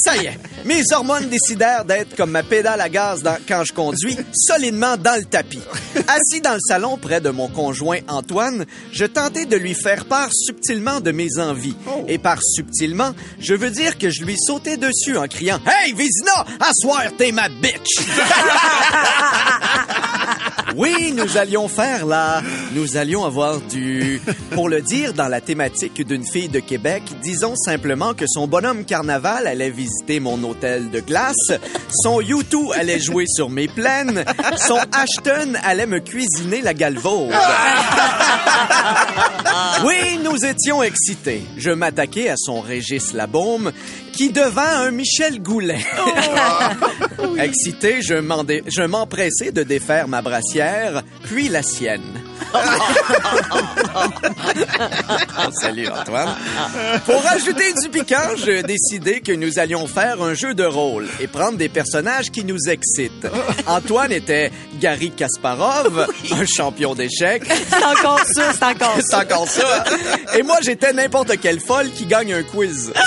Ça 0.03 0.17
y 0.17 0.25
est, 0.25 0.37
mes 0.65 0.81
hormones 0.93 1.29
décidèrent 1.29 1.85
d'être 1.85 2.15
comme 2.15 2.31
ma 2.31 2.43
pédale 2.43 2.81
à 2.81 2.89
gaz 2.89 3.21
dans- 3.21 3.37
quand 3.47 3.63
je 3.65 3.73
conduis, 3.73 4.17
solidement 4.33 4.97
dans 4.97 5.15
le 5.17 5.25
tapis. 5.25 5.61
Assis 6.07 6.41
dans 6.41 6.53
le 6.53 6.59
salon 6.67 6.97
près 6.97 7.21
de 7.21 7.29
mon 7.29 7.47
conjoint 7.47 7.99
Antoine, 8.07 8.65
je 8.91 9.05
tentais 9.05 9.45
de 9.45 9.55
lui 9.55 9.73
faire 9.75 10.05
part 10.05 10.29
subtilement 10.31 10.99
de 10.99 11.11
mes 11.11 11.37
envies. 11.39 11.75
Et 12.07 12.17
par 12.17 12.39
subtilement, 12.41 13.11
je 13.39 13.53
veux 13.53 13.69
dire 13.71 13.97
que 13.97 14.09
je 14.09 14.23
lui 14.23 14.35
sautais 14.37 14.77
dessus 14.77 15.17
en 15.17 15.27
criant 15.27 15.59
«Hey, 15.67 15.93
Vizina, 15.93 16.45
à 16.59 16.71
soir, 16.73 17.03
t'es 17.17 17.31
ma 17.31 17.49
bitch!» 17.49 17.97
Oui, 20.77 21.11
nous 21.11 21.37
allions 21.37 21.67
faire 21.67 22.05
là. 22.05 22.43
Nous 22.73 22.97
allions 22.97 23.25
avoir 23.25 23.59
du. 23.61 24.21
Pour 24.51 24.69
le 24.69 24.81
dire 24.81 25.13
dans 25.13 25.27
la 25.27 25.41
thématique 25.41 26.05
d'une 26.05 26.23
fille 26.23 26.49
de 26.49 26.59
Québec, 26.59 27.01
disons 27.23 27.55
simplement 27.55 28.13
que 28.13 28.25
son 28.27 28.47
bonhomme 28.47 28.85
carnaval 28.85 29.47
allait 29.47 29.71
visiter 29.71 30.19
mon 30.19 30.43
hôtel 30.43 30.91
de 30.91 30.99
glace, 30.99 31.51
son 32.03 32.21
U2 32.21 32.73
allait 32.75 32.99
jouer 32.99 33.25
sur 33.27 33.49
mes 33.49 33.67
plaines, 33.67 34.23
son 34.57 34.77
Ashton 34.91 35.53
allait 35.63 35.87
me 35.87 35.99
cuisiner 35.99 36.61
la 36.61 36.75
galvaude. 36.75 37.33
Oui, 39.85 40.19
nous 40.23 40.45
étions 40.45 40.83
excités. 40.83 41.43
Je 41.57 41.71
m'attaquais 41.71 42.29
à 42.29 42.35
son 42.37 42.61
Régis 42.61 43.13
Labaume, 43.13 43.71
qui 44.17 44.31
devint 44.31 44.81
un 44.81 44.89
Michel 44.91 45.41
Goulet. 45.43 45.85
Excité, 47.37 48.01
je 48.01 48.15
dé- 48.43 48.63
m'empressais 48.81 49.51
de 49.51 49.61
défaire 49.61 50.07
ma 50.07 50.23
brassière, 50.23 51.03
puis 51.23 51.49
la 51.49 51.61
sienne. 51.61 52.01
Salut 55.61 55.87
Antoine. 55.87 56.35
Pour 57.05 57.21
rajouter 57.23 57.73
du 57.81 57.89
piquant, 57.89 58.35
j'ai 58.35 58.63
décidé 58.63 59.21
que 59.21 59.31
nous 59.31 59.59
allions 59.59 59.87
faire 59.87 60.21
un 60.21 60.33
jeu 60.33 60.53
de 60.53 60.63
rôle 60.65 61.07
et 61.19 61.27
prendre 61.27 61.57
des 61.57 61.69
personnages 61.69 62.31
qui 62.31 62.43
nous 62.43 62.57
excitent. 62.69 63.27
Antoine 63.65 64.11
était 64.11 64.51
Gary 64.79 65.11
Kasparov, 65.11 66.07
un 66.31 66.45
champion 66.45 66.95
d'échecs. 66.95 67.43
C'est 67.47 67.83
encore 67.83 68.21
ça, 68.35 68.53
c'est 68.53 68.63
encore 68.65 68.95
C'est 68.97 69.01
ça. 69.11 69.19
encore 69.21 69.47
ça. 69.47 69.83
Et 70.37 70.43
moi, 70.43 70.57
j'étais 70.61 70.93
n'importe 70.93 71.39
quelle 71.39 71.59
folle 71.59 71.89
qui 71.91 72.05
gagne 72.05 72.33
un 72.33 72.43
quiz. 72.43 72.91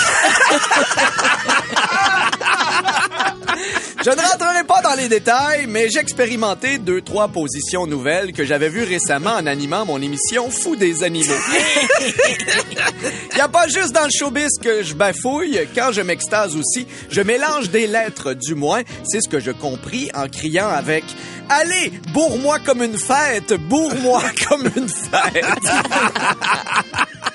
Je 4.03 4.09
ne 4.09 4.15
rentrerai 4.15 4.63
pas 4.63 4.81
dans 4.81 4.95
les 4.95 5.07
détails, 5.07 5.67
mais 5.67 5.87
j'expérimentais 5.89 6.79
deux, 6.79 7.01
trois 7.01 7.27
positions 7.27 7.85
nouvelles 7.85 8.33
que 8.33 8.43
j'avais 8.43 8.69
vues 8.69 8.83
récemment 8.83 9.33
en 9.35 9.45
animant 9.45 9.85
mon 9.85 10.01
émission 10.01 10.49
Fou 10.49 10.75
des 10.75 11.03
animaux. 11.03 11.31
Il 13.31 13.35
n'y 13.35 13.41
a 13.41 13.47
pas 13.47 13.67
juste 13.67 13.91
dans 13.91 14.05
le 14.05 14.09
showbiz 14.09 14.57
que 14.59 14.81
je 14.81 14.95
bafouille. 14.95 15.67
Quand 15.75 15.91
je 15.91 16.01
m'extase 16.01 16.55
aussi, 16.55 16.87
je 17.11 17.21
mélange 17.21 17.69
des 17.69 17.85
lettres, 17.85 18.33
du 18.33 18.55
moins. 18.55 18.81
C'est 19.03 19.21
ce 19.21 19.29
que 19.29 19.39
je 19.39 19.51
compris 19.51 20.09
en 20.15 20.27
criant 20.27 20.69
avec 20.69 21.03
«Allez, 21.49 21.91
bourre-moi 22.11 22.57
comme 22.65 22.81
une 22.81 22.97
fête, 22.97 23.53
bourre-moi 23.53 24.23
comme 24.49 24.67
une 24.75 24.89
fête». 24.89 25.45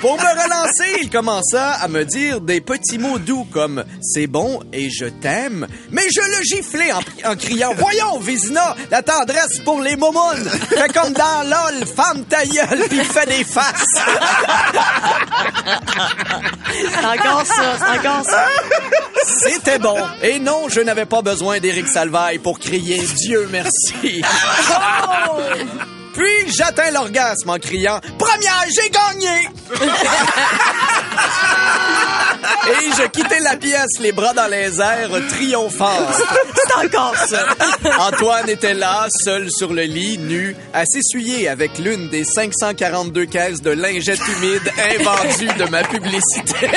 Pour 0.00 0.16
me 0.16 0.42
relancer, 0.42 0.98
il 1.02 1.10
commença 1.10 1.72
à 1.72 1.88
me 1.88 2.04
dire 2.04 2.40
des 2.40 2.60
petits 2.60 2.98
mots 2.98 3.18
doux 3.18 3.46
comme 3.52 3.84
c'est 4.00 4.26
bon 4.26 4.60
et 4.72 4.90
je 4.90 5.06
t'aime. 5.06 5.66
Mais 5.90 6.02
je 6.14 6.20
le 6.20 6.42
giflais 6.44 6.92
en, 6.92 7.30
en 7.30 7.36
criant 7.36 7.72
Voyons, 7.76 8.18
Vézina, 8.18 8.76
la 8.90 9.02
tendresse 9.02 9.58
pour 9.64 9.80
les 9.80 9.96
momounes. 9.96 10.48
Fais 10.68 10.88
comme 10.88 11.12
dans 11.12 11.42
LOL, 11.44 11.86
femme 11.86 12.24
ta 12.24 12.44
gueule, 12.44 12.84
puis 12.88 13.04
fais 13.04 13.26
des 13.26 13.44
faces. 13.44 13.84
C'est 16.74 17.06
encore 17.06 17.46
ça, 17.46 17.76
c'est 17.78 17.98
encore 17.98 18.24
ça. 18.24 18.46
C'était 19.26 19.78
bon. 19.78 19.96
Et 20.22 20.38
non, 20.38 20.68
je 20.68 20.80
n'avais 20.80 21.06
pas 21.06 21.22
besoin 21.22 21.58
d'Éric 21.60 21.86
Salvaille 21.88 22.38
pour 22.38 22.58
crier 22.58 22.98
Dieu 23.16 23.48
merci. 23.50 24.22
Puis 26.22 26.52
j'atteins 26.52 26.90
l'orgasme 26.92 27.50
en 27.50 27.58
criant 27.58 28.00
Première, 28.18 28.64
j'ai 28.68 28.88
gagné! 28.90 29.48
Et 32.64 32.90
je 32.96 33.08
quittais 33.08 33.40
la 33.40 33.56
pièce, 33.56 33.98
les 34.00 34.12
bras 34.12 34.32
dans 34.32 34.46
les 34.46 34.80
airs, 34.80 35.10
triomphant. 35.30 36.06
C'est 36.54 36.86
encore 36.86 37.16
ça. 37.16 37.44
Antoine 37.98 38.48
était 38.48 38.74
là, 38.74 39.08
seul 39.24 39.50
sur 39.50 39.72
le 39.72 39.82
lit, 39.82 40.18
nu, 40.18 40.54
à 40.72 40.84
s'essuyer 40.86 41.48
avec 41.48 41.78
l'une 41.78 42.08
des 42.08 42.24
542 42.24 43.26
caisses 43.26 43.60
de 43.62 43.70
lingettes 43.70 44.20
humides 44.28 44.72
invendues 44.78 45.58
de 45.58 45.64
ma 45.70 45.82
publicité. 45.82 46.68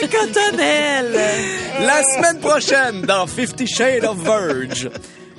Cotonnelle. 0.00 1.20
La 1.80 2.02
semaine 2.02 2.40
prochaine, 2.40 3.02
dans 3.02 3.26
Fifty 3.26 3.66
Shades 3.66 4.04
of 4.04 4.16
Verge. 4.18 4.88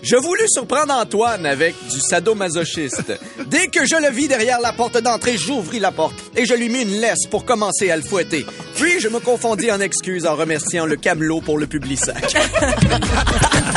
Je 0.10 0.16
voulus 0.16 0.48
surprendre 0.48 0.94
Antoine 0.94 1.46
avec 1.46 1.76
du 1.92 2.00
sadomasochiste. 2.00 3.12
Dès 3.48 3.68
que 3.68 3.86
je 3.86 3.96
le 4.02 4.10
vis 4.10 4.30
derrière 4.30 4.62
la 4.62 4.72
porte 4.72 4.98
d'entrée, 5.00 5.36
j'ouvris 5.36 5.80
la 5.80 5.92
porte 5.92 6.16
et 6.38 6.46
je 6.46 6.54
lui 6.54 6.70
mis 6.70 6.84
une 6.84 7.02
laisse 7.02 7.26
pour 7.30 7.44
commencer 7.44 7.92
à 7.92 7.98
le 7.98 8.02
fouetter. 8.02 8.46
Puis 8.76 9.02
je 9.02 9.10
me 9.10 9.20
confondis 9.20 9.70
en 9.70 9.82
excuses 9.82 10.26
en 10.26 10.38
remerciant 10.38 10.86
le 10.86 10.96
camelot 10.96 11.42
pour 11.42 11.58
le 11.58 11.68
public 11.68 12.00
sac. 12.00 12.24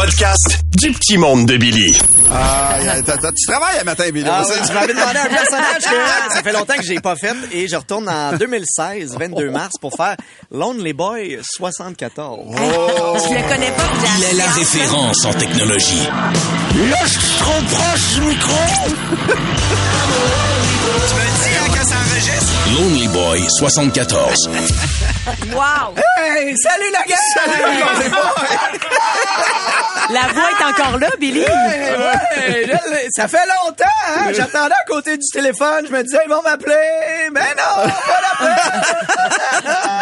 podcast 0.00 0.60
du 0.78 0.92
petit 0.92 1.18
monde 1.18 1.44
de 1.44 1.58
Billy. 1.58 1.94
Ah, 2.30 2.78
tu 3.36 3.46
travailles 3.46 3.78
à 3.80 3.84
matin, 3.84 4.04
Billy. 4.10 4.26
Ah 4.26 4.42
oui, 4.48 4.54
tu 4.66 4.72
m'avais 4.72 4.94
demandé 4.94 5.18
un 5.18 5.28
personnage 5.28 5.82
que 5.82 6.34
ça 6.34 6.42
fait 6.42 6.52
longtemps 6.52 6.76
que 6.76 6.82
j'ai 6.84 7.00
pas 7.00 7.16
fait 7.16 7.34
et 7.52 7.68
je 7.68 7.76
retourne 7.76 8.08
en 8.08 8.32
2016, 8.32 9.18
22 9.18 9.50
mars 9.50 9.74
pour 9.78 9.94
faire 9.94 10.16
Lonely 10.50 10.94
Boy 10.94 11.38
74. 11.42 12.56
Je 12.56 13.34
le 13.34 13.48
connais 13.48 13.72
pas. 13.72 13.82
Il 14.16 14.24
est 14.24 14.38
la 14.38 14.50
référence 14.52 15.22
en 15.26 15.34
technologie. 15.34 16.08
Là, 16.08 16.98
je 17.02 17.08
suis 17.08 17.38
trop 17.38 17.60
proche 17.68 18.14
du 18.14 18.20
micro. 18.22 18.56
tu 18.88 19.34
me 21.14 21.26
dis 21.44 21.56
hein, 21.58 21.68
que 21.74 21.86
ça 21.86 21.96
enregistre? 21.96 22.52
Lonely 22.74 23.08
Boy 23.08 23.46
74. 23.50 24.48
Wow. 25.52 25.94
Hey, 26.16 26.54
salut 26.56 26.90
la 26.90 27.04
gang! 27.06 27.20
La 30.10 30.20
voix 30.32 30.50
est 30.50 30.64
encore 30.64 30.98
là, 30.98 31.08
Billy. 31.18 31.40
Ouais, 31.40 33.08
ça 33.14 33.28
fait 33.28 33.38
longtemps, 33.46 33.84
hein? 34.08 34.32
J'attendais 34.32 34.74
à 34.74 34.84
côté 34.86 35.16
du 35.16 35.26
téléphone, 35.32 35.86
je 35.86 35.92
me 35.92 36.02
disais, 36.02 36.18
ils 36.24 36.30
vont 36.30 36.42
m'appeler. 36.42 36.74
Mais 37.32 37.54
non, 37.56 37.90
pas. 38.38 38.44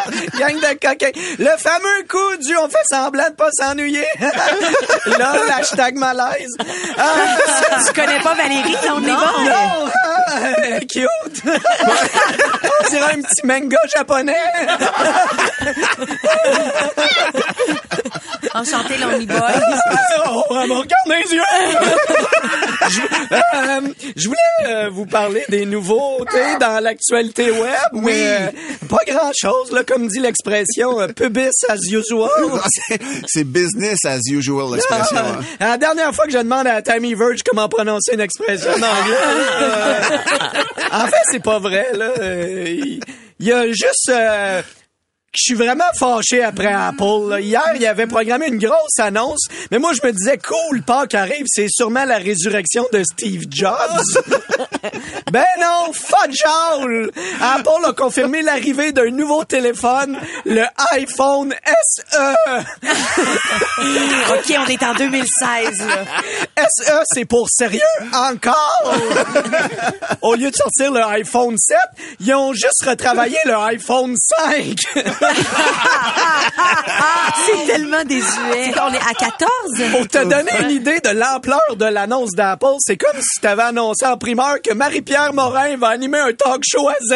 Gang 0.39 0.55
de 0.55 0.79
coquins. 0.81 1.11
Le 1.39 1.57
fameux 1.59 2.07
coup 2.09 2.37
du 2.41 2.57
on 2.57 2.69
fait 2.69 2.77
semblant 2.91 3.29
de 3.29 3.35
pas 3.35 3.51
s'ennuyer. 3.53 4.07
Là, 5.07 5.33
l'hashtag 5.49 5.97
malaise. 5.97 6.55
Ah, 6.97 7.37
Tu 7.87 7.93
connais 7.93 8.21
pas 8.21 8.35
Valérie, 8.35 8.77
on 8.91 9.03
est 9.03 9.07
bon. 9.07 9.45
non, 9.45 9.89
ah, 10.31 10.81
cute. 10.81 11.43
On 11.45 12.91
dirait 12.91 13.13
un 13.15 13.23
petit 13.23 13.45
manga 13.47 13.79
japonais. 13.95 14.35
Enchanté, 18.55 18.97
Lonely 18.99 19.27
Boy. 19.27 19.39
Elle 20.51 20.69
me 20.69 20.75
regarde 20.75 21.07
dans 21.07 21.15
les 21.15 21.35
yeux. 21.35 21.43
je, 22.91 23.01
euh, 23.35 23.93
je 24.17 24.29
voulais 24.29 24.39
euh, 24.67 24.89
vous 24.91 25.07
parler 25.07 25.45
des 25.49 25.65
nouveautés 25.67 26.57
dans 26.61 26.83
l'actualité 26.83 27.51
web, 27.51 27.75
mais 27.93 28.27
euh, 28.27 28.51
pas 28.89 28.99
grand-chose, 29.07 29.73
là, 29.73 29.85
comme 29.85 30.09
dit 30.09 30.21
l'expression 30.21 31.07
pubis 31.15 31.51
as 31.69 31.77
usual. 31.91 32.29
Ah, 32.61 32.67
c'est- 33.27 33.45
business 33.45 33.99
as 34.05 34.21
usual, 34.31 34.73
l'expression. 34.75 35.17
hein. 35.19 35.41
Ah, 35.61 35.69
la 35.71 35.77
dernière 35.79 36.15
fois 36.15 36.25
que 36.27 36.33
je 36.33 36.39
demande 36.39 36.67
à 36.67 36.83
Tammy 36.83 37.15
Verge 37.15 37.43
comment 37.49 37.69
prononcer 37.69 38.15
une 38.15 38.21
expression 38.21 38.71
en 38.71 38.75
anglais, 38.75 40.19
en 40.93 41.07
fait, 41.07 41.23
c'est 41.31 41.43
pas 41.43 41.59
vrai. 41.59 41.89
Là. 41.93 42.11
Il 42.67 43.01
il 43.41 43.47
y 43.47 43.53
a 43.53 43.67
juste... 43.69 44.11
euh, 44.11 44.63
je 45.35 45.43
suis 45.43 45.55
vraiment 45.55 45.85
fâché 45.99 46.43
après 46.43 46.73
Apple. 46.73 47.29
là. 47.29 47.41
Hier, 47.41 47.73
il 47.77 47.87
avait 47.87 48.07
programmé 48.07 48.47
une 48.49 48.59
grosse 48.59 48.99
annonce, 48.99 49.47
mais 49.71 49.79
moi, 49.79 49.93
je 49.93 50.07
me 50.07 50.13
disais, 50.13 50.39
cool, 50.39 50.83
Pâques 50.83 51.15
arrive, 51.15 51.45
c'est 51.47 51.69
sûrement 51.69 52.05
la 52.05 52.17
résurrection 52.17 52.87
de 52.93 53.03
Steve 53.05 53.45
Jobs. 53.51 54.23
ben 55.33 55.45
non, 55.61 55.93
fudgeall! 55.93 57.11
Apple 57.43 57.85
a 57.87 57.93
confirmé 57.93 58.41
l'arrivée 58.43 58.93
d'un 58.93 59.11
nouveau 59.11 59.45
téléphone, 59.45 60.19
le 60.47 60.65
iPhone. 60.93 61.55
SE. 61.67 62.35
OK, 64.33 64.55
on 64.59 64.67
est 64.67 64.83
en 64.83 64.95
2016. 64.95 65.79
là. 65.87 66.05
SE, 66.69 66.93
c'est 67.13 67.25
pour 67.27 67.49
sérieux? 67.51 67.81
Encore? 68.15 68.95
Au 70.23 70.35
lieu 70.35 70.51
de 70.51 70.57
sortir 70.57 70.91
le 70.93 71.03
iPhone 71.03 71.57
7, 71.59 71.77
ils 72.21 72.35
ont 72.35 72.53
juste 72.55 72.83
retravaillé 72.87 73.39
le 73.45 73.55
iPhone 73.57 74.17
5. 74.17 74.77
C'est 77.47 77.67
tellement 77.67 78.05
désuet. 78.05 78.73
On 78.81 78.93
est 78.93 78.99
à 78.99 79.15
14? 79.15 79.49
Pour 79.93 80.09
te 80.09 80.25
donner 80.25 80.51
une 80.63 80.71
idée 80.71 80.99
de 81.01 81.11
l'ampleur 81.11 81.77
de 81.77 81.85
l'annonce 81.85 82.33
d'Apple, 82.33 82.77
c'est 82.81 82.97
comme 82.97 83.21
si 83.21 83.41
t'avais 83.41 83.63
annoncé 83.65 84.07
en 84.07 84.17
primeur 84.17 84.61
que 84.63 84.73
Marie-Pierre 84.75 85.33
Morin 85.33 85.77
va 85.77 85.89
animer 85.89 86.19
un 86.19 86.33
talk 86.33 86.63
show 86.65 86.89
à 86.89 86.95
Z. 87.01 87.15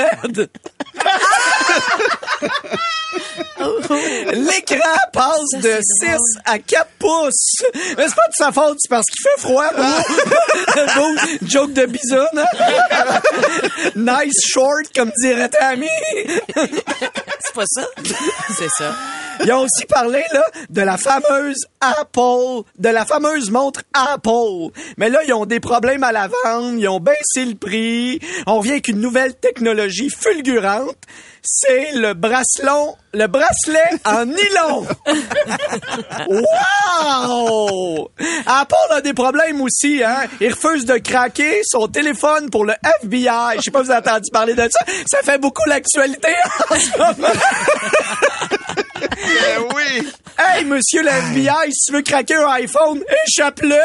L'écran 4.32 4.96
passe 5.12 5.60
de 5.60 5.78
6 5.80 6.16
à 6.44 6.58
4 6.58 6.86
pouces. 6.98 7.62
Mais 7.96 8.08
c'est 8.08 8.14
pas 8.14 8.28
de 8.28 8.34
sa 8.36 8.52
faute, 8.52 8.76
c'est 8.80 8.88
parce 8.88 9.06
qu'il 9.06 9.22
fait 9.22 9.40
froid. 9.40 9.70
Beau 10.96 11.14
joke 11.48 11.72
de 11.72 11.86
bisoune. 11.86 12.26
hein? 12.36 13.20
nice 13.96 14.40
short, 14.48 14.86
comme 14.94 15.12
dirait 15.20 15.48
Tammy. 15.48 15.88
C'est 16.54 17.54
pas 17.54 17.66
ça? 17.66 17.86
C'est 18.56 18.70
ça. 18.70 18.94
Ils 19.44 19.52
ont 19.52 19.60
aussi 19.60 19.86
parlé 19.86 20.22
là 20.32 20.44
de 20.68 20.82
la 20.82 20.96
fameuse 20.96 21.66
Apple, 21.80 22.62
de 22.78 22.88
la 22.88 23.04
fameuse 23.04 23.50
montre 23.50 23.82
Apple. 23.94 24.72
Mais 24.98 25.08
là, 25.08 25.20
ils 25.26 25.32
ont 25.32 25.46
des 25.46 25.58
problèmes 25.60 26.04
à 26.04 26.12
la 26.12 26.28
vente, 26.28 26.74
ils 26.78 26.88
ont 26.88 27.00
baissé 27.00 27.44
le 27.44 27.54
prix. 27.54 28.20
On 28.46 28.60
vient 28.60 28.72
avec 28.74 28.88
une 28.88 29.00
nouvelle 29.00 29.34
technologie 29.34 30.10
fulgurante. 30.10 30.96
C'est 31.44 31.92
le 31.94 32.14
bracelon, 32.14 32.96
le 33.12 33.26
bracelet 33.26 33.90
en 34.04 34.26
nylon. 34.26 34.86
wow! 36.28 38.10
Apple 38.46 38.74
a 38.90 39.00
des 39.00 39.12
problèmes 39.12 39.60
aussi, 39.60 40.04
hein. 40.04 40.28
Il 40.40 40.52
refuse 40.52 40.84
de 40.84 40.98
craquer 40.98 41.62
son 41.64 41.88
téléphone 41.88 42.48
pour 42.48 42.64
le 42.64 42.74
FBI. 43.00 43.56
Je 43.56 43.62
sais 43.62 43.70
pas 43.72 43.80
si 43.80 43.86
vous 43.86 43.90
avez 43.90 44.08
entendu 44.08 44.30
parler 44.32 44.54
de 44.54 44.68
ça. 44.70 44.84
Ça 45.10 45.18
fait 45.24 45.38
beaucoup 45.38 45.68
l'actualité 45.68 46.32
en 46.70 46.74
ce 46.76 46.98
moment. 46.98 47.28
Eh 49.00 49.58
oui. 49.74 50.08
Hey, 50.38 50.64
monsieur 50.64 51.02
le 51.02 51.08
FBI, 51.08 51.72
si 51.72 51.86
tu 51.86 51.92
veux 51.92 52.02
craquer 52.02 52.34
un 52.34 52.50
iPhone, 52.52 53.02
échappe-le! 53.26 53.76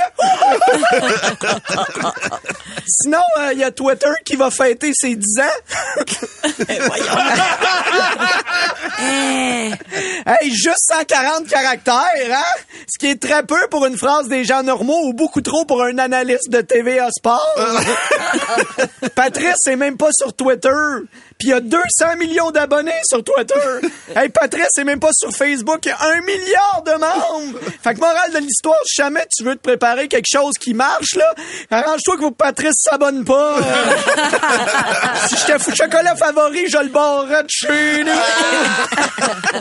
Sinon, 2.87 3.19
il 3.51 3.59
y 3.59 3.63
a 3.63 3.71
Twitter 3.71 4.09
qui 4.23 4.37
va 4.37 4.49
fêter 4.49 4.91
ses 4.93 5.15
10 5.15 5.39
ans. 5.39 5.43
hey, 10.25 10.49
juste 10.51 10.91
140 10.93 11.47
caractères, 11.47 11.93
hein? 12.31 12.61
Ce 12.87 12.97
qui 12.97 13.07
est 13.07 13.21
très 13.21 13.43
peu 13.43 13.67
pour 13.69 13.85
une 13.85 13.97
phrase 13.97 14.29
des 14.29 14.45
gens 14.45 14.63
normaux 14.63 15.07
ou 15.07 15.13
beaucoup 15.13 15.41
trop 15.41 15.65
pour 15.65 15.83
un 15.83 15.97
analyste 15.97 16.49
de 16.49 16.61
TVA 16.61 17.09
Sport. 17.11 17.59
Patrice 19.15 19.67
est 19.67 19.75
même 19.75 19.97
pas 19.97 20.11
sur 20.13 20.33
Twitter. 20.33 20.69
Puis 21.38 21.50
il 21.50 21.51
y 21.51 21.53
a 21.53 21.60
200 21.60 21.82
millions 22.17 22.50
d'abonnés 22.50 23.00
sur 23.08 23.24
Twitter. 23.24 23.53
hey, 24.15 24.29
Patrice 24.29 24.70
est 24.79 24.84
même 24.84 25.00
pas 25.00 25.12
sur 25.13 25.32
Facebook. 25.32 25.79
Il 25.86 25.89
y 25.89 25.91
a 25.91 25.98
un 26.01 26.22
milliard 26.22 26.84
de 26.84 26.91
membres. 26.94 27.60
Fait 27.84 27.94
que 27.94 28.00
morale 28.00 28.34
de 28.34 28.39
l'histoire, 28.39 28.77
si 28.86 29.01
jamais 29.01 29.25
tu 29.36 29.44
veux 29.44 29.56
te 29.56 29.62
préparer 29.62 30.08
quelque 30.08 30.25
chose 30.32 30.56
qui 30.60 30.74
marche, 30.74 31.15
là, 31.15 31.34
arrange-toi 31.70 32.17
que 32.17 32.32
Patrice 32.32 32.75
s'abonne 32.77 33.24
pas. 33.24 33.58
Euh, 33.58 33.62
si 35.27 35.36
j'étais 35.38 35.60
fou 35.60 35.75
chocolat 35.75 36.15
favori, 36.15 36.67
je 36.70 36.79
le 36.79 36.89
barrerais 36.89 37.44
de 37.44 37.50
chez 37.50 38.03
nous. 38.03 38.12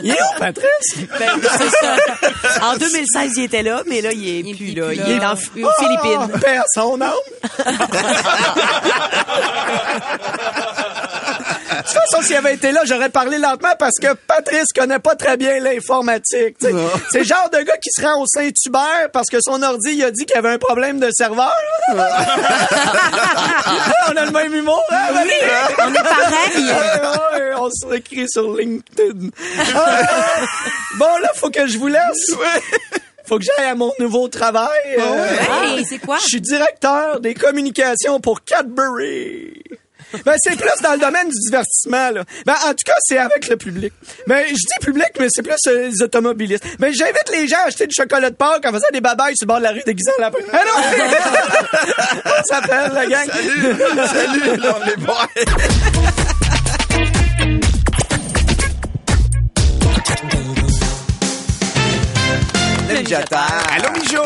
il 0.03 0.11
est 0.11 0.21
où, 0.21 0.39
Patrice? 0.39 1.07
Ben, 1.19 1.29
c'est 1.57 1.69
ça. 1.69 1.95
En 2.63 2.75
2016, 2.75 3.33
il 3.37 3.43
était 3.43 3.63
là, 3.63 3.83
mais 3.87 4.01
là, 4.01 4.11
il 4.11 4.49
est 4.49 4.55
plus 4.55 4.73
là. 4.73 4.93
Il 4.93 5.11
est 5.11 5.19
dans, 5.19 5.33
aux 5.33 5.71
Philippines. 5.79 6.31
Oh, 6.33 6.37
paix 6.39 6.57
à 6.57 6.65
son 6.73 6.99
âme. 7.01 7.11
De 11.87 11.93
toute 11.93 12.01
façon, 12.11 12.21
s'il 12.21 12.35
avait 12.35 12.53
été 12.55 12.71
là, 12.71 12.81
j'aurais 12.85 13.09
parlé 13.09 13.37
lentement 13.37 13.73
parce 13.79 13.93
que 14.01 14.13
Patrice 14.13 14.67
connaît 14.75 14.99
pas 14.99 15.15
très 15.15 15.37
bien 15.37 15.59
l'informatique. 15.59 16.57
C'est 16.59 17.19
le 17.19 17.23
genre 17.25 17.49
de 17.51 17.59
gars 17.61 17.77
qui 17.77 17.89
se 17.95 18.01
rend 18.05 18.21
au 18.21 18.25
Saint-Hubert 18.27 19.09
parce 19.13 19.29
que 19.29 19.37
son 19.41 19.61
ordi, 19.63 19.91
il 19.93 20.03
a 20.03 20.11
dit 20.11 20.25
qu'il 20.25 20.35
y 20.35 20.39
avait 20.39 20.49
un 20.51 20.57
problème 20.57 20.99
de 20.99 21.09
serveur. 21.11 21.53
on 21.93 21.97
a 24.15 24.25
le 24.25 24.31
même 24.31 24.53
humour, 24.53 24.83
hein? 24.91 25.07
On 25.13 25.93
est 25.93 26.03
pareil. 26.03 26.57
Ouais, 26.67 27.39
ouais, 27.39 27.51
on 27.57 27.69
se 27.69 27.93
écrit 27.95 28.27
sur 28.29 28.55
LinkedIn. 28.55 29.29
Ah, 29.75 30.01
bon, 30.97 31.17
là, 31.21 31.29
faut 31.35 31.49
que 31.49 31.67
je 31.67 31.77
vous 31.77 31.87
laisse. 31.87 32.31
Faut 33.25 33.37
que 33.37 33.43
j'aille 33.45 33.67
à 33.69 33.75
mon 33.75 33.91
nouveau 33.99 34.27
travail. 34.27 34.69
Euh, 34.97 35.27
Hey, 35.63 35.85
c'est 35.85 35.99
quoi? 35.99 36.17
je 36.19 36.25
suis 36.27 36.41
directeur 36.41 37.19
des 37.19 37.33
communications 37.33 38.19
pour 38.19 38.43
Cadbury. 38.43 39.61
Ben, 40.25 40.35
c'est 40.37 40.55
plus 40.55 40.81
dans 40.81 40.93
le 40.93 40.99
domaine 40.99 41.27
du 41.27 41.39
divertissement, 41.49 42.11
là. 42.11 42.23
Ben, 42.45 42.55
en 42.65 42.69
tout 42.69 42.85
cas, 42.85 42.95
c'est 42.99 43.17
avec 43.17 43.47
le 43.49 43.57
public. 43.57 43.93
Ben, 44.25 44.45
je 44.47 44.53
dis 44.53 44.85
public, 44.85 45.09
mais 45.19 45.27
c'est 45.29 45.43
plus 45.43 45.55
euh, 45.67 45.89
les 45.89 46.01
automobilistes. 46.01 46.63
Ben, 46.79 46.93
j'invite 46.93 47.29
les 47.31 47.47
gens 47.47 47.57
à 47.63 47.67
acheter 47.67 47.87
du 47.87 47.93
chocolat 47.93 48.29
de 48.29 48.35
Pâques 48.35 48.65
en 48.65 48.71
faisant 48.71 48.87
des 48.93 49.01
babayes 49.01 49.35
sur 49.35 49.45
le 49.45 49.47
bord 49.47 49.57
de 49.57 49.63
la 49.63 49.71
rue 49.71 49.83
déguisant 49.85 50.11
lapin. 50.19 50.37
Ah 50.53 50.59
non! 50.65 50.71
On 52.25 52.43
s'appelle, 52.53 52.91
la 52.93 53.05
gang. 53.05 53.27
Salut. 53.27 53.75
Salut, 54.07 54.57
là, 54.57 54.75
on. 54.75 54.87
Le 62.89 62.99
mijoteur. 62.99 63.63
Allô, 63.71 63.89
Mijo. 63.91 64.23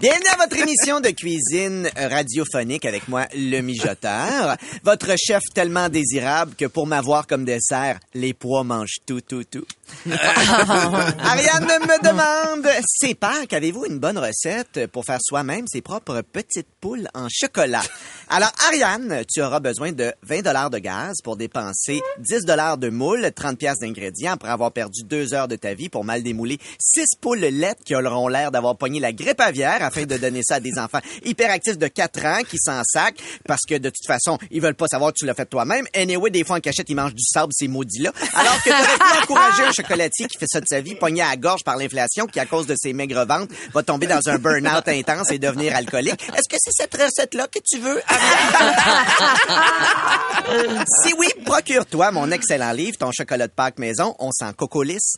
Bienvenue 0.00 0.28
à 0.32 0.36
votre 0.36 0.56
émission 0.56 1.00
de 1.00 1.08
cuisine 1.08 1.90
radiophonique 1.96 2.84
avec 2.84 3.08
moi, 3.08 3.26
le 3.34 3.60
mijoteur. 3.62 4.56
Votre 4.84 5.16
chef 5.18 5.42
tellement 5.52 5.88
désirable 5.88 6.54
que 6.54 6.66
pour 6.66 6.86
m'avoir 6.86 7.26
comme 7.26 7.44
dessert, 7.44 7.98
les 8.14 8.32
pois 8.32 8.62
mangent 8.62 8.98
tout, 9.06 9.20
tout, 9.20 9.42
tout. 9.42 9.66
Ariane 10.10 11.64
me 11.64 12.02
demande, 12.02 12.68
c'est 12.86 13.14
Pâques, 13.14 13.52
avez-vous 13.52 13.86
une 13.86 13.98
bonne 13.98 14.18
recette 14.18 14.86
pour 14.88 15.04
faire 15.04 15.18
soi-même 15.20 15.66
ses 15.66 15.80
propres 15.82 16.22
petites 16.22 16.68
poules 16.80 17.08
en 17.14 17.28
chocolat? 17.30 17.82
Alors, 18.28 18.52
Ariane, 18.66 19.24
tu 19.32 19.42
auras 19.42 19.60
besoin 19.60 19.92
de 19.92 20.12
20 20.22 20.42
dollars 20.42 20.70
de 20.70 20.78
gaz 20.78 21.16
pour 21.22 21.36
dépenser 21.36 22.00
10 22.18 22.44
dollars 22.44 22.78
de 22.78 22.90
moule, 22.90 23.30
30 23.34 23.58
pièces 23.58 23.78
d'ingrédients 23.78 24.32
après 24.32 24.50
avoir 24.50 24.72
perdu 24.72 25.02
deux 25.04 25.34
heures 25.34 25.48
de 25.48 25.56
ta 25.56 25.74
vie 25.74 25.88
pour 25.88 26.04
mal 26.04 26.22
démouler 26.22 26.58
six 26.78 27.16
poules 27.20 27.38
laites 27.38 27.82
qui 27.84 27.94
auront 27.94 28.28
l'air 28.28 28.50
d'avoir 28.50 28.76
pogné 28.76 29.00
la 29.00 29.12
grippe 29.12 29.40
aviaire 29.40 29.82
afin 29.82 30.04
de 30.04 30.16
donner 30.16 30.42
ça 30.42 30.56
à 30.56 30.60
des 30.60 30.78
enfants 30.78 31.00
hyperactifs 31.24 31.78
de 31.78 31.88
4 31.88 32.24
ans 32.24 32.42
qui 32.48 32.58
s'en 32.58 32.82
sacent 32.84 33.14
parce 33.46 33.62
que 33.68 33.76
de 33.76 33.88
toute 33.90 34.06
façon, 34.06 34.38
ils 34.50 34.60
veulent 34.60 34.74
pas 34.74 34.88
savoir 34.88 35.12
que 35.12 35.18
tu 35.18 35.26
l'as 35.26 35.34
fait 35.34 35.46
toi-même. 35.46 35.86
Anyway, 35.94 36.30
des 36.30 36.44
fois 36.44 36.56
en 36.56 36.60
cachette, 36.60 36.88
ils 36.88 36.94
mangent 36.96 37.14
du 37.14 37.24
sable, 37.24 37.52
ces 37.54 37.68
maudits-là. 37.68 38.12
Alors 38.34 38.62
que 38.62 38.68
t'aurais 38.68 38.98
pu 38.98 39.22
encourager 39.22 39.62
un 39.64 39.72
chocolatier 39.82 40.26
qui 40.26 40.38
fait 40.38 40.46
ça 40.48 40.60
de 40.60 40.66
sa 40.68 40.80
vie, 40.80 40.94
pogné 40.94 41.22
à 41.22 41.30
la 41.30 41.36
gorge 41.36 41.64
par 41.64 41.76
l'inflation, 41.76 42.26
qui 42.26 42.40
à 42.40 42.46
cause 42.46 42.66
de 42.66 42.74
ses 42.76 42.92
maigres 42.92 43.26
ventes, 43.26 43.50
va 43.72 43.82
tomber 43.82 44.06
dans 44.06 44.20
un 44.26 44.38
burn-out 44.38 44.88
intense 44.88 45.30
et 45.30 45.38
devenir 45.38 45.76
alcoolique. 45.76 46.22
Est-ce 46.36 46.48
que 46.48 46.56
c'est 46.58 46.72
cette 46.72 46.94
recette-là 46.94 47.46
que 47.46 47.60
tu 47.64 47.78
veux, 47.78 48.00
si 51.02 51.14
oui, 51.18 51.28
procure-toi 51.44 52.10
mon 52.10 52.30
excellent 52.30 52.72
livre, 52.72 52.98
ton 52.98 53.12
chocolat 53.12 53.46
de 53.46 53.52
Pâques 53.52 53.78
maison, 53.78 54.14
on 54.18 54.30
s'en 54.32 54.52
cocolisse. 54.52 55.16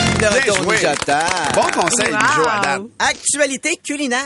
Bon 1.54 1.68
conseil, 1.78 2.12
Wow. 2.12 2.62
Date. 2.62 2.82
Actualité 2.98 3.76
culinaire. 3.84 4.24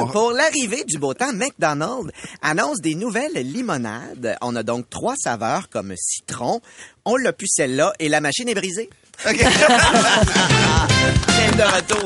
Oh. 0.00 0.06
Pour 0.06 0.32
l'arrivée 0.32 0.84
du 0.84 0.98
beau 0.98 1.12
temps, 1.14 1.32
McDonald's 1.34 2.10
annonce 2.40 2.80
des 2.80 2.94
nouvelles 2.94 3.34
limonades. 3.34 4.36
On 4.40 4.56
a 4.56 4.62
donc 4.62 4.88
trois 4.88 5.16
saveurs 5.16 5.68
comme 5.68 5.92
citron. 5.96 6.60
On 7.04 7.16
l'a 7.16 7.34
pu 7.34 7.46
celle-là 7.48 7.92
et 7.98 8.08
la 8.08 8.20
machine 8.20 8.48
est 8.48 8.54
brisée. 8.54 8.88
OK. 9.28 9.36
de 11.56 11.62
retour. 11.62 12.00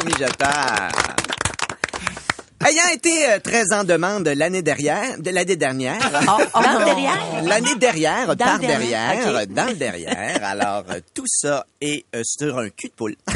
Ayant 2.67 2.89
été 2.95 3.29
euh, 3.31 3.39
très 3.41 3.73
en 3.75 3.85
demande 3.85 4.27
l'année 4.29 4.63
dernière, 4.63 5.19
de 5.19 5.31
l'année 5.31 5.57
dernière, 5.57 5.99
Dans 6.27 6.39
le 6.79 6.85
derrière? 6.85 7.43
l'année 7.45 7.75
dernière, 7.77 8.35
Dans 8.37 8.45
par 8.45 8.55
le 8.55 8.67
derrière, 8.67 9.15
derrière, 9.17 9.43
ok. 9.43 9.49
dans 9.53 9.67
le 9.67 9.75
derrière. 9.75 10.39
Alors, 10.43 10.85
euh, 10.91 11.01
tout 11.13 11.27
ça 11.27 11.67
est 11.81 12.05
euh, 12.15 12.23
sur 12.25 12.59
un 12.59 12.71
cul 12.71 12.89
de 12.89 12.93
poule. 12.95 13.17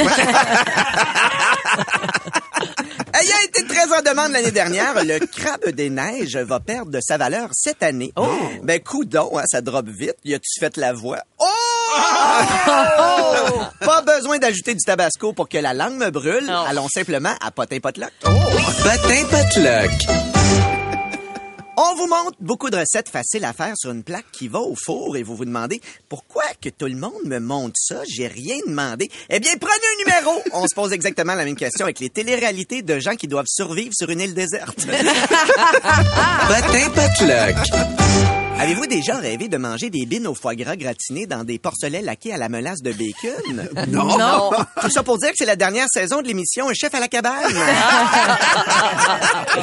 Ayant 3.15 3.37
été 3.45 3.65
très 3.67 3.93
en 3.93 4.03
demande 4.03 4.33
l'année 4.33 4.51
dernière, 4.51 5.05
le 5.05 5.19
crabe 5.27 5.69
des 5.71 5.91
neiges 5.91 6.37
va 6.37 6.61
perdre 6.61 6.91
de 6.91 7.01
sa 7.03 7.17
valeur 7.19 7.51
cette 7.53 7.83
année. 7.83 8.13
Oh! 8.17 8.27
Ben, 8.63 8.81
coudon, 8.81 9.37
hein, 9.39 9.43
ça 9.47 9.61
drop 9.61 9.87
vite. 9.89 10.17
Y 10.25 10.35
a-tu 10.35 10.61
fait 10.61 10.77
la 10.77 10.93
voix? 10.93 11.19
Oh! 11.39 11.45
Pas 13.81 14.03
besoin 14.03 14.39
d'ajouter 14.39 14.75
du 14.75 14.81
tabasco 14.81 15.33
pour 15.33 15.49
que 15.49 15.59
la 15.59 15.75
langue 15.75 15.97
me 15.97 16.11
brûle. 16.11 16.47
Non. 16.47 16.65
Allons 16.65 16.89
simplement 16.89 17.35
à 17.41 17.51
potin 17.51 17.79
potluck. 17.81 18.13
Patin 18.23 19.25
Potluck. 19.31 19.91
On 21.81 21.95
vous 21.95 22.09
montre 22.09 22.37
beaucoup 22.41 22.71
de 22.71 22.77
recettes 22.77 23.09
faciles 23.09 23.45
à 23.45 23.53
faire 23.53 23.75
sur 23.77 23.93
une 23.93 24.03
plaque 24.03 24.27
qui 24.33 24.49
va 24.49 24.59
au 24.59 24.75
four 24.75 25.17
et 25.17 25.23
vous 25.23 25.37
vous 25.37 25.45
demandez 25.45 25.81
pourquoi 26.09 26.43
que 26.61 26.71
tout 26.71 26.87
le 26.87 26.97
monde 26.97 27.23
me 27.25 27.39
montre 27.39 27.77
ça, 27.77 28.03
j'ai 28.09 28.27
rien 28.27 28.57
demandé. 28.67 29.09
Eh 29.31 29.39
bien, 29.39 29.53
prenez 29.61 29.73
un 29.73 30.05
numéro. 30.05 30.43
On 30.55 30.67
se 30.67 30.75
pose 30.75 30.93
exactement 30.93 31.37
la 31.37 31.45
même 31.45 31.55
question 31.55 31.85
avec 31.85 32.01
les 32.01 32.11
téléréalités 32.11 32.83
de 32.83 32.99
gens 32.99 33.15
qui 33.15 33.29
doivent 33.29 33.47
survivre 33.47 33.93
sur 33.97 34.11
une 34.11 34.21
île 34.21 34.35
déserte. 34.35 34.87
Patin 36.49 36.91
Potluck. 36.97 37.57
Avez-vous 38.59 38.87
déjà 38.87 39.17
rêvé 39.17 39.49
de 39.49 39.57
manger 39.57 39.89
des 39.89 40.05
bines 40.05 40.27
au 40.27 40.35
foie 40.35 40.55
gras 40.57 40.75
gratinées 40.77 41.27
dans 41.27 41.45
des 41.45 41.59
porcelets 41.59 42.03
laqués 42.03 42.33
à 42.33 42.37
la 42.37 42.49
melasse 42.49 42.83
de 42.83 42.93
bacon? 42.93 43.69
Non. 43.89 44.51
Tout 44.81 44.91
ça 44.91 45.03
pour 45.03 45.19
dire 45.19 45.31
que 45.31 45.37
c'est 45.37 45.45
la 45.47 45.57
dernière 45.57 45.87
saison 45.89 46.21
de 46.23 46.27
l'émission 46.27 46.69
Un 46.69 46.75
chef 46.75 46.93
à 46.95 47.01
la 47.01 47.09
cabane. 47.09 47.35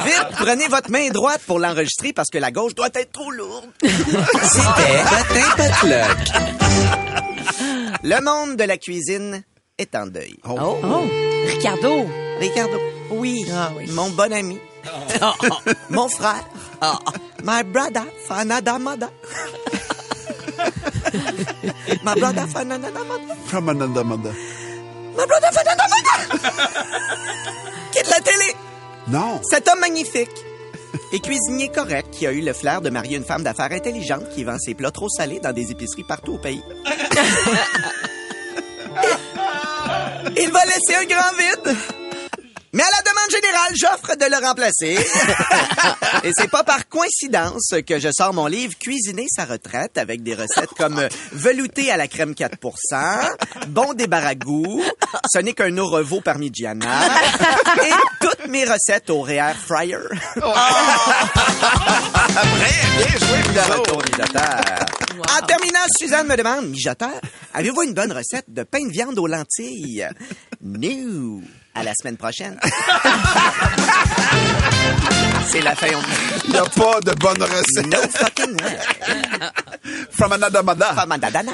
Vite, 0.04 0.26
prenez 0.38 0.66
votre 0.68 0.90
main 0.90 1.08
droite 1.10 1.42
pour 1.46 1.58
l'enregistrer 1.58 2.12
parce 2.12 2.28
que 2.32 2.38
la 2.38 2.50
gauche 2.50 2.74
doit 2.74 2.88
être 2.94 3.12
trop 3.12 3.30
lourde. 3.30 3.66
C'était 3.82 5.02
Patin 5.04 5.50
Potluck. 5.56 6.28
Le 8.02 8.24
monde 8.24 8.56
de 8.56 8.64
la 8.64 8.78
cuisine 8.78 9.42
est 9.78 9.94
en 9.94 10.06
deuil. 10.06 10.36
Oh. 10.48 10.78
Ricardo. 11.46 12.06
Ricardo. 12.40 12.78
Oui. 13.10 13.44
Ah 13.52 13.70
oui. 13.76 13.86
Mon 13.92 14.10
bon 14.10 14.32
ami. 14.32 14.58
Mon 15.90 16.08
frère. 16.08 16.44
My 17.42 17.62
brother, 17.62 18.04
Fanada 18.26 18.78
Mada. 18.78 19.10
My 22.04 22.14
brother, 22.14 22.46
Fanada 22.46 22.90
Mada. 22.90 23.34
From 23.46 23.68
another 23.68 24.04
mother. 24.04 24.32
My 25.16 25.26
brother, 25.26 25.50
Fanada 25.52 25.86
Mada. 25.88 26.14
Quitte 27.92 28.10
la 28.10 28.20
télé? 28.20 28.54
Non. 29.08 29.40
Cet 29.48 29.68
homme 29.68 29.80
magnifique 29.80 30.44
et 31.12 31.20
cuisinier 31.20 31.68
correct 31.68 32.10
qui 32.10 32.26
a 32.26 32.32
eu 32.32 32.40
le 32.40 32.52
flair 32.52 32.80
de 32.80 32.90
marier 32.90 33.16
une 33.16 33.24
femme 33.24 33.42
d'affaires 33.42 33.72
intelligente 33.72 34.28
qui 34.34 34.44
vend 34.44 34.58
ses 34.58 34.74
plats 34.74 34.90
trop 34.90 35.08
salés 35.08 35.40
dans 35.40 35.52
des 35.52 35.70
épiceries 35.70 36.04
partout 36.04 36.34
au 36.34 36.38
pays. 36.38 36.62
Il 40.36 40.50
va 40.50 40.64
laisser 40.64 40.96
un 41.00 41.04
grand 41.04 41.32
vide. 41.38 41.76
Mais 42.76 42.82
à 42.82 42.90
la 42.90 43.00
demande 43.10 43.30
générale, 43.30 43.72
j'offre 43.74 44.16
de 44.16 44.26
le 44.26 44.46
remplacer. 44.46 44.98
Et 46.24 46.32
c'est 46.36 46.50
pas 46.50 46.62
par 46.62 46.86
coïncidence 46.90 47.72
que 47.86 47.98
je 47.98 48.10
sors 48.12 48.34
mon 48.34 48.46
livre 48.46 48.74
Cuisiner 48.78 49.24
sa 49.34 49.46
retraite 49.46 49.96
avec 49.96 50.22
des 50.22 50.34
recettes 50.34 50.74
comme 50.76 50.98
euh, 50.98 51.08
velouté 51.32 51.90
à 51.90 51.96
la 51.96 52.06
crème 52.06 52.32
4% 52.32 53.30
bon 53.68 53.94
débarragou, 53.94 54.82
ce 55.32 55.38
n'est 55.38 55.54
qu'un 55.54 55.74
au 55.78 55.86
reveau 55.86 56.20
parmigiana 56.20 57.00
et 57.82 57.92
toutes 58.20 58.48
mes 58.48 58.66
recettes 58.66 59.08
au 59.08 59.22
Réer 59.22 59.54
Fryer. 59.66 59.96
Bien 60.36 60.44
joué, 63.18 63.42
De 63.54 63.72
retour, 63.72 64.02
mijoteur. 64.02 64.60
En 65.34 65.46
terminant, 65.46 65.86
Suzanne 65.98 66.26
me 66.26 66.36
demande, 66.36 66.68
mijoteur, 66.68 67.22
avez-vous 67.54 67.84
une 67.84 67.94
bonne 67.94 68.12
recette 68.12 68.52
de 68.52 68.64
pain 68.64 68.84
de 68.86 68.92
viande 68.92 69.18
aux 69.18 69.26
lentilles? 69.26 70.06
No. 70.60 71.40
À 71.76 71.82
la 71.82 71.92
semaine 72.00 72.16
prochaine. 72.16 72.58
C'est 75.48 75.60
la 75.60 75.74
fin. 75.76 75.88
Il 76.46 76.50
n'y 76.50 76.56
a 76.56 76.64
pas 76.64 77.00
de 77.00 77.12
bonne 77.14 77.42
recette. 77.42 77.86
No 77.86 77.98
fucking 78.10 78.56
way. 78.62 78.78
From 80.10 80.32
another 80.32 80.64
mother. 80.64 80.94
Pas 80.94 81.04
madadana. 81.06 81.52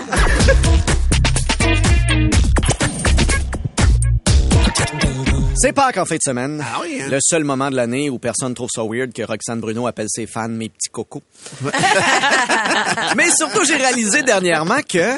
C'est 5.57 5.73
Pâques 5.73 5.99
en 5.99 6.05
fin 6.05 6.17
de 6.17 6.23
semaine. 6.23 6.65
Ah 6.65 6.79
oui, 6.83 7.01
hein? 7.01 7.09
Le 7.11 7.19
seul 7.21 7.45
moment 7.45 7.71
de 7.71 7.77
l'année 7.77 8.11
où 8.11 8.19
personne 8.19 8.55
trouve 8.55 8.71
ça 8.73 8.83
weird 8.83 9.13
que 9.13 9.23
Roxane 9.23 9.61
Bruno 9.61 9.87
appelle 9.87 10.09
ses 10.09 10.27
fans 10.27 10.49
mes 10.49 10.69
petits 10.69 10.89
cocos. 10.91 11.23
Mais 13.17 13.31
surtout, 13.31 13.65
j'ai 13.65 13.77
réalisé 13.77 14.23
dernièrement 14.23 14.81
que 14.89 15.17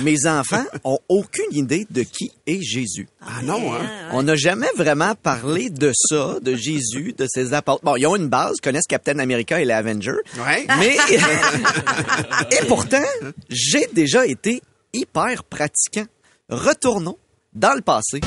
mes 0.00 0.26
enfants 0.26 0.64
ont 0.84 0.98
aucune 1.08 1.52
idée 1.52 1.86
de 1.90 2.02
qui 2.02 2.32
est 2.46 2.60
Jésus. 2.62 3.08
Ah 3.20 3.42
non, 3.42 3.74
hein? 3.74 3.88
On 4.12 4.22
n'a 4.22 4.36
jamais 4.36 4.70
vraiment 4.76 5.14
parlé 5.14 5.70
de 5.70 5.92
ça, 5.94 6.38
de 6.40 6.54
Jésus, 6.54 7.14
de 7.16 7.26
ses 7.28 7.52
apôtres. 7.52 7.84
Bon, 7.84 7.96
ils 7.96 8.06
ont 8.06 8.16
une 8.16 8.28
base, 8.28 8.56
connaissent 8.62 8.86
Captain 8.88 9.18
America 9.18 9.60
et 9.60 9.64
les 9.64 9.72
Avengers. 9.72 10.12
Ouais. 10.38 10.66
Mais 10.78 10.96
et 12.50 12.66
pourtant, 12.66 13.02
j'ai 13.48 13.86
déjà 13.92 14.26
été 14.26 14.62
hyper 14.92 15.44
pratiquant. 15.44 16.06
Retournons 16.48 17.18
dans 17.52 17.74
le 17.74 17.82
passé. 17.82 18.20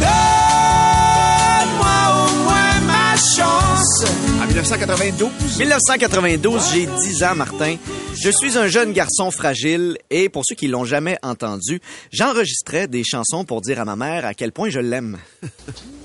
1992. 4.57 5.59
1992, 5.59 6.73
j'ai 6.73 6.87
10 6.87 7.23
ans, 7.25 7.35
Martin. 7.35 7.75
Je 8.19 8.31
suis 8.31 8.57
un 8.57 8.67
jeune 8.67 8.91
garçon 8.91 9.29
fragile 9.29 9.99
et 10.09 10.29
pour 10.29 10.41
ceux 10.47 10.55
qui 10.55 10.67
l'ont 10.67 10.83
jamais 10.83 11.15
entendu, 11.21 11.79
j'enregistrais 12.11 12.87
des 12.87 13.03
chansons 13.03 13.45
pour 13.45 13.61
dire 13.61 13.79
à 13.79 13.85
ma 13.85 13.95
mère 13.95 14.25
à 14.25 14.33
quel 14.33 14.51
point 14.51 14.69
je 14.69 14.79
l'aime. 14.79 15.19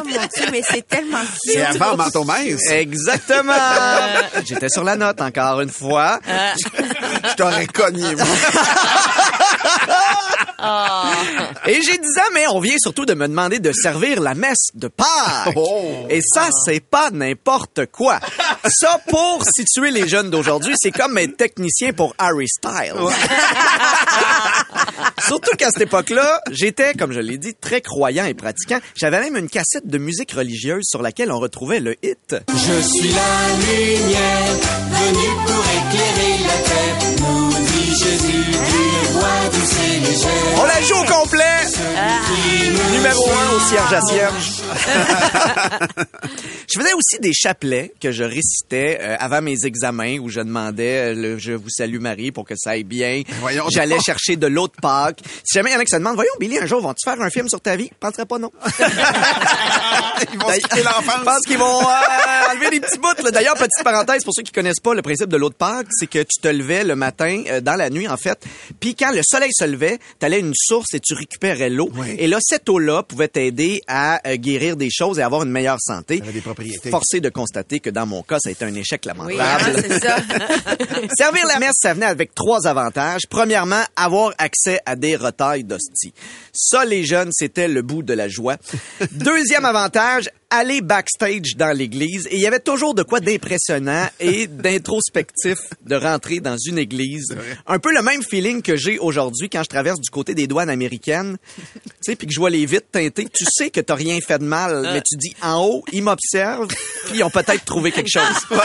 Oh 0.00 0.08
mon 0.08 0.12
Dieu, 0.12 0.46
mais 0.50 0.62
c'est 0.64 0.86
tellement 0.86 1.18
C'est 1.44 1.62
avant 1.62 1.96
Manteau 1.96 2.24
mince. 2.24 2.68
Exactement. 2.70 3.52
J'étais 4.44 4.68
sur 4.68 4.84
la 4.84 4.96
note 4.96 5.20
encore 5.20 5.60
une 5.60 5.70
fois. 5.70 6.20
Je 6.26 7.34
t'aurais 7.34 7.66
cogné, 7.66 8.14
moi. 8.14 8.26
Et 11.66 11.80
j'ai 11.82 11.98
10 11.98 12.18
ans, 12.18 12.30
mais 12.34 12.46
on 12.48 12.60
vient 12.60 12.76
surtout 12.78 13.06
de 13.06 13.14
me 13.14 13.28
demander 13.28 13.58
de 13.58 13.72
servir 13.72 14.20
la 14.20 14.34
messe 14.34 14.68
de 14.74 14.88
Pâques. 14.88 15.54
Oh. 15.56 16.06
Et 16.08 16.20
ça, 16.22 16.48
c'est 16.64 16.80
pas 16.80 17.10
n'importe 17.10 17.86
quoi. 17.86 18.18
Ça, 18.68 19.00
pour 19.08 19.42
situer 19.44 19.90
les 19.90 20.06
jeunes 20.06 20.28
d'aujourd'hui, 20.30 20.74
c'est 20.78 20.90
comme 20.90 21.16
être 21.18 21.36
technicien 21.36 21.92
pour 21.92 22.14
Harry 22.18 22.46
Styles. 22.46 22.94
Surtout 25.26 25.56
qu'à 25.56 25.70
cette 25.70 25.82
époque-là, 25.82 26.40
j'étais, 26.50 26.92
comme 26.94 27.12
je 27.12 27.20
l'ai 27.20 27.38
dit, 27.38 27.54
très 27.54 27.80
croyant 27.80 28.26
et 28.26 28.34
pratiquant. 28.34 28.78
J'avais 28.94 29.20
même 29.20 29.36
une 29.36 29.48
cassette 29.48 29.86
de 29.86 29.98
musique 29.98 30.32
religieuse 30.32 30.84
sur 30.84 31.00
laquelle 31.00 31.32
on 31.32 31.38
retrouvait 31.38 31.80
le 31.80 31.94
hit. 32.04 32.36
Je 32.48 32.80
suis 32.82 33.08
la 33.08 33.48
lumière, 33.56 34.52
venue 34.90 35.34
pour 35.46 35.64
éclairer 35.80 36.38
la 36.46 36.58
terre, 36.68 36.96
nous 37.20 37.50
dit 37.50 37.94
Jésus, 37.96 38.44
On 40.56 40.64
la 40.64 40.80
joue 40.82 40.94
au 40.94 41.04
complet! 41.04 41.44
Numéro 42.92 43.24
un 43.30 43.56
au 43.56 43.60
cierge 43.60 43.92
à 43.92 44.00
cierge. 44.00 44.62
je 46.72 46.78
faisais 46.78 46.92
aussi 46.94 47.18
des 47.20 47.32
chapelets 47.32 47.92
que 48.00 48.12
je 48.12 48.24
récitais 48.24 48.98
euh, 49.00 49.16
avant 49.18 49.40
mes 49.42 49.64
examens 49.64 50.18
où 50.18 50.28
je 50.28 50.40
demandais 50.40 51.12
euh, 51.12 51.14
le 51.14 51.38
Je 51.38 51.52
vous 51.52 51.68
salue 51.70 51.98
Marie 52.00 52.32
pour 52.32 52.44
que 52.46 52.54
ça 52.56 52.70
aille 52.70 52.84
bien. 52.84 53.22
Voyons 53.40 53.64
J'allais 53.70 54.00
chercher 54.00 54.36
de 54.36 54.46
l'eau 54.46 54.68
de 54.68 54.72
Pâques. 54.80 55.20
Si 55.44 55.54
jamais 55.58 55.70
il 55.70 55.74
y 55.74 55.76
en 55.76 55.80
a 55.80 55.84
qui 55.84 55.90
se 55.92 55.96
demandent, 55.96 56.16
voyons 56.16 56.32
Billy, 56.38 56.58
un 56.58 56.66
jour, 56.66 56.80
vont-tu 56.80 57.04
faire 57.08 57.20
un 57.20 57.30
film 57.30 57.48
sur 57.48 57.60
ta 57.60 57.76
vie? 57.76 57.90
Je 57.90 57.98
penserais 57.98 58.26
pas 58.26 58.38
non. 58.38 58.50
Ils 60.32 60.38
vont 60.38 60.48
quitter 60.52 60.78
Je 60.78 60.84
l'enfance. 60.84 61.24
pense 61.24 61.40
qu'ils 61.46 61.58
vont 61.58 61.80
euh, 61.80 62.52
enlever 62.52 62.70
des 62.70 62.80
petits 62.80 62.98
bouts. 62.98 63.30
D'ailleurs, 63.30 63.54
petite 63.54 63.82
parenthèse, 63.84 64.24
pour 64.24 64.34
ceux 64.34 64.42
qui 64.42 64.52
connaissent 64.52 64.80
pas 64.82 64.94
le 64.94 65.02
principe 65.02 65.28
de 65.28 65.36
l'eau 65.36 65.48
de 65.48 65.54
Pâques, 65.54 65.86
c'est 65.98 66.06
que 66.06 66.18
tu 66.18 66.40
te 66.42 66.48
levais 66.48 66.84
le 66.84 66.94
matin, 66.96 67.42
euh, 67.48 67.60
dans 67.60 67.76
la 67.76 67.88
nuit 67.90 68.08
en 68.08 68.16
fait, 68.16 68.38
puis 68.80 68.94
quand 68.94 69.09
le 69.14 69.22
soleil 69.22 69.50
se 69.52 69.64
levait, 69.64 69.98
tu 70.18 70.26
allais 70.26 70.36
à 70.36 70.40
une 70.40 70.54
source 70.54 70.94
et 70.94 71.00
tu 71.00 71.14
récupérais 71.14 71.70
l'eau. 71.70 71.90
Oui. 71.94 72.16
Et 72.18 72.26
là, 72.26 72.38
cette 72.40 72.68
eau-là 72.68 73.02
pouvait 73.02 73.28
t'aider 73.28 73.82
à 73.86 74.20
euh, 74.28 74.36
guérir 74.36 74.76
des 74.76 74.90
choses 74.90 75.18
et 75.18 75.22
avoir 75.22 75.42
une 75.42 75.50
meilleure 75.50 75.80
santé. 75.80 76.20
Des 76.20 76.40
propriétés. 76.40 76.90
Forcé 76.90 77.20
de 77.20 77.28
constater 77.28 77.80
que 77.80 77.90
dans 77.90 78.06
mon 78.06 78.22
cas, 78.22 78.38
ça 78.40 78.48
a 78.48 78.52
été 78.52 78.64
un 78.64 78.74
échec 78.74 79.02
Oui, 79.04 79.36
lamentable. 79.36 79.76
hein, 79.76 79.82
c'est 79.88 80.00
ça. 80.00 80.16
Servir 81.18 81.46
la 81.46 81.58
messe, 81.58 81.74
ça 81.80 81.94
venait 81.94 82.06
avec 82.06 82.34
trois 82.34 82.66
avantages. 82.66 83.22
Premièrement, 83.28 83.82
avoir 83.96 84.32
accès 84.38 84.80
à 84.86 84.96
des 84.96 85.16
retailles 85.16 85.64
d'hosties. 85.64 86.12
Ça, 86.52 86.84
les 86.84 87.04
jeunes, 87.04 87.30
c'était 87.32 87.68
le 87.68 87.82
bout 87.82 88.02
de 88.02 88.14
la 88.14 88.28
joie. 88.28 88.56
Deuxième 89.12 89.64
avantage, 89.64 90.28
aller 90.50 90.80
backstage 90.80 91.56
dans 91.56 91.76
l'église. 91.76 92.26
Et 92.26 92.36
il 92.36 92.40
y 92.40 92.46
avait 92.46 92.60
toujours 92.60 92.94
de 92.94 93.02
quoi 93.02 93.20
d'impressionnant 93.20 94.08
et 94.18 94.46
d'introspectif 94.46 95.58
de 95.86 95.94
rentrer 95.94 96.40
dans 96.40 96.56
une 96.58 96.78
église. 96.78 97.36
Un 97.66 97.78
peu 97.78 97.94
le 97.94 98.02
même 98.02 98.22
feeling 98.22 98.60
que 98.60 98.76
j'ai 98.76 98.98
aujourd'hui 98.98 99.48
quand 99.48 99.62
je 99.62 99.68
traverse 99.68 100.00
du 100.00 100.10
côté 100.10 100.34
des 100.34 100.46
douanes 100.46 100.70
américaines. 100.70 101.36
Tu 101.74 101.90
sais, 102.00 102.16
puis 102.16 102.26
que 102.26 102.32
je 102.32 102.40
vois 102.40 102.50
les 102.50 102.66
vitres 102.66 102.90
teintées. 102.90 103.28
Tu 103.32 103.44
sais 103.48 103.70
que 103.70 103.80
t'as 103.80 103.94
rien 103.94 104.18
fait 104.20 104.38
de 104.38 104.44
mal, 104.44 104.82
mais 104.92 105.02
tu 105.02 105.16
dis 105.16 105.34
en 105.42 105.64
haut, 105.64 105.84
ils 105.92 106.02
m'observent, 106.02 106.68
puis 107.06 107.18
ils 107.18 107.24
ont 107.24 107.30
peut-être 107.30 107.64
trouvé 107.64 107.92
quelque 107.92 108.10
chose. 108.10 108.20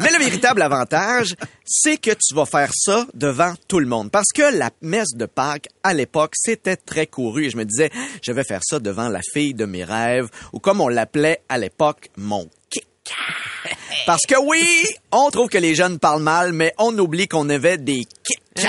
Mais 0.00 0.10
le 0.10 0.18
véritable 0.18 0.62
avantage, 0.62 1.34
c'est 1.64 1.96
que 1.96 2.10
tu 2.10 2.34
vas 2.34 2.46
faire 2.46 2.70
ça 2.74 3.06
devant 3.14 3.54
tout 3.68 3.78
le 3.78 3.86
monde. 3.86 4.10
Parce 4.10 4.32
que 4.34 4.42
la 4.56 4.70
messe 4.80 5.14
de 5.14 5.26
Pâques, 5.26 5.68
à 5.82 5.94
l'époque, 5.94 6.32
c'était 6.34 6.76
très 6.76 7.06
couru. 7.06 7.46
Et 7.46 7.50
je 7.50 7.56
me 7.56 7.64
disais, 7.64 7.90
je 8.22 8.32
vais 8.32 8.44
faire 8.44 8.60
ça 8.62 8.78
devant 8.78 9.08
la 9.08 9.20
fille 9.32 9.54
de 9.54 9.64
mes 9.64 9.84
rêves, 9.84 10.28
ou 10.52 10.58
comme 10.58 10.80
on 10.80 10.88
l'appelait 10.88 11.42
à 11.48 11.58
l'époque, 11.58 12.10
mon 12.16 12.48
kick. 12.70 12.86
Parce 14.06 14.22
que 14.26 14.38
oui, 14.40 14.84
on 15.10 15.30
trouve 15.30 15.48
que 15.48 15.58
les 15.58 15.74
jeunes 15.74 15.98
parlent 15.98 16.22
mal, 16.22 16.52
mais 16.52 16.74
on 16.78 16.96
oublie 16.98 17.28
qu'on 17.28 17.48
avait 17.48 17.78
des 17.78 18.04
kicks. 18.04 18.42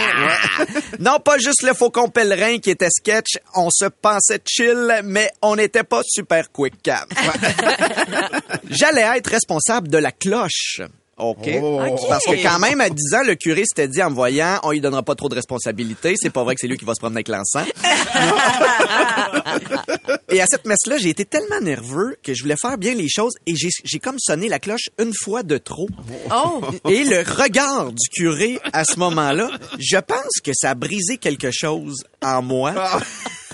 non, 0.99 1.19
pas 1.19 1.37
juste 1.37 1.63
le 1.63 1.73
faucon 1.73 2.07
pèlerin 2.09 2.59
qui 2.59 2.69
était 2.69 2.89
sketch, 2.89 3.37
on 3.55 3.69
se 3.69 3.85
pensait 3.85 4.41
chill, 4.45 5.01
mais 5.03 5.31
on 5.41 5.55
n'était 5.55 5.83
pas 5.83 6.01
super 6.05 6.51
quick. 6.51 6.75
J'allais 8.69 9.17
être 9.17 9.29
responsable 9.29 9.87
de 9.89 9.97
la 9.97 10.11
cloche. 10.11 10.81
OK. 11.23 11.49
Oh. 11.61 11.79
Parce 12.09 12.25
que 12.25 12.41
quand 12.43 12.59
même, 12.59 12.81
à 12.81 12.89
10 12.89 13.13
ans, 13.15 13.23
le 13.25 13.35
curé 13.35 13.63
s'était 13.65 13.87
dit 13.87 14.01
en 14.03 14.09
me 14.09 14.15
voyant, 14.15 14.59
on 14.63 14.71
lui 14.71 14.81
donnera 14.81 15.03
pas 15.03 15.15
trop 15.15 15.29
de 15.29 15.35
responsabilités. 15.35 16.15
C'est 16.17 16.29
pas 16.29 16.43
vrai 16.43 16.55
que 16.55 16.61
c'est 16.61 16.67
lui 16.67 16.77
qui 16.77 16.85
va 16.85 16.93
se 16.93 16.99
promener 16.99 17.17
avec 17.17 17.29
l'encens. 17.29 17.67
et 20.29 20.41
à 20.41 20.45
cette 20.45 20.65
messe-là, 20.65 20.97
j'ai 20.97 21.09
été 21.09 21.25
tellement 21.25 21.61
nerveux 21.61 22.17
que 22.23 22.33
je 22.33 22.43
voulais 22.43 22.55
faire 22.59 22.77
bien 22.77 22.93
les 22.93 23.09
choses 23.09 23.33
et 23.45 23.55
j'ai 23.55 23.69
j'ai 23.83 23.99
comme 23.99 24.17
sonné 24.19 24.49
la 24.49 24.59
cloche 24.59 24.89
une 24.99 25.13
fois 25.13 25.43
de 25.43 25.57
trop. 25.57 25.87
Oh! 26.31 26.61
Et 26.89 27.03
le 27.03 27.19
regard 27.19 27.91
du 27.91 28.09
curé 28.11 28.59
à 28.71 28.83
ce 28.85 28.99
moment-là, 28.99 29.49
je 29.79 29.97
pense 29.97 30.39
que 30.43 30.51
ça 30.53 30.71
a 30.71 30.75
brisé 30.75 31.17
quelque 31.17 31.51
chose 31.51 32.03
en 32.21 32.41
moi. 32.41 32.73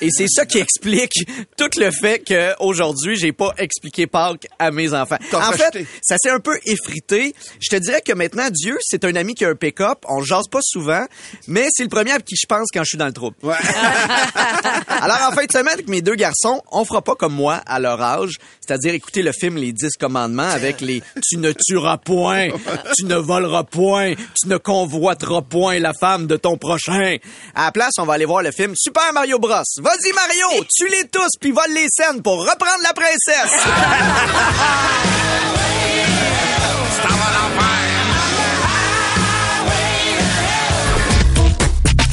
Et 0.01 0.09
c'est 0.11 0.27
ça 0.29 0.45
qui 0.45 0.59
explique 0.59 1.13
tout 1.57 1.69
le 1.77 1.91
fait 1.91 2.19
que 2.19 2.53
aujourd'hui 2.59 3.15
j'ai 3.17 3.31
pas 3.31 3.53
expliqué 3.57 4.07
Pâques 4.07 4.47
à 4.57 4.71
mes 4.71 4.93
enfants. 4.93 5.17
En 5.33 5.51
fait, 5.51 5.85
ça 6.01 6.15
s'est 6.17 6.29
un 6.29 6.39
peu 6.39 6.57
effrité. 6.65 7.33
Je 7.59 7.69
te 7.69 7.75
dirais 7.75 8.01
que 8.01 8.13
maintenant 8.13 8.49
Dieu, 8.51 8.77
c'est 8.81 9.03
un 9.03 9.15
ami 9.15 9.35
qui 9.35 9.45
a 9.45 9.49
un 9.49 9.55
pick-up. 9.55 9.99
On 10.07 10.21
jase 10.21 10.47
pas 10.49 10.59
souvent, 10.61 11.05
mais 11.47 11.67
c'est 11.71 11.83
le 11.83 11.89
premier 11.89 12.11
à 12.11 12.19
qui 12.19 12.35
je 12.35 12.45
pense 12.45 12.67
quand 12.73 12.83
je 12.83 12.89
suis 12.89 12.97
dans 12.97 13.07
le 13.07 13.13
trouble. 13.13 13.35
Ouais. 13.43 13.55
Alors 14.87 15.29
en 15.29 15.35
fin 15.35 15.45
de 15.45 15.51
semaine 15.51 15.73
avec 15.73 15.87
mes 15.87 16.01
deux 16.01 16.15
garçons, 16.15 16.61
on 16.71 16.85
fera 16.85 17.01
pas 17.01 17.15
comme 17.15 17.33
moi 17.33 17.55
à 17.65 17.79
leur 17.79 18.01
âge, 18.01 18.37
c'est-à-dire 18.65 18.93
écouter 18.93 19.21
le 19.21 19.31
film 19.31 19.57
Les 19.57 19.73
Dix 19.73 19.95
Commandements 19.99 20.49
avec 20.49 20.81
les 20.81 21.01
tu 21.27 21.37
ne 21.37 21.51
tueras 21.51 21.97
point, 21.97 22.49
tu 22.97 23.05
ne 23.05 23.15
voleras 23.15 23.63
point, 23.63 24.13
tu 24.39 24.47
ne 24.47 24.57
convoiteras 24.57 25.41
point 25.41 25.79
la 25.79 25.93
femme 25.93 26.27
de 26.27 26.37
ton 26.37 26.57
prochain. 26.57 27.17
À 27.55 27.65
la 27.65 27.71
place, 27.71 27.93
on 27.99 28.05
va 28.05 28.13
aller 28.13 28.25
voir 28.25 28.43
le 28.43 28.51
film 28.51 28.73
Super 28.75 29.13
Mario 29.13 29.39
Bros. 29.39 29.63
Vas-y 29.89 30.13
Mario, 30.13 30.63
tue-les 30.77 31.07
tous 31.07 31.31
puis 31.41 31.51
vole 31.51 31.73
les 31.73 31.87
scènes 31.89 32.21
pour 32.21 32.41
reprendre 32.41 32.83
la 32.83 32.93
princesse. 32.93 33.57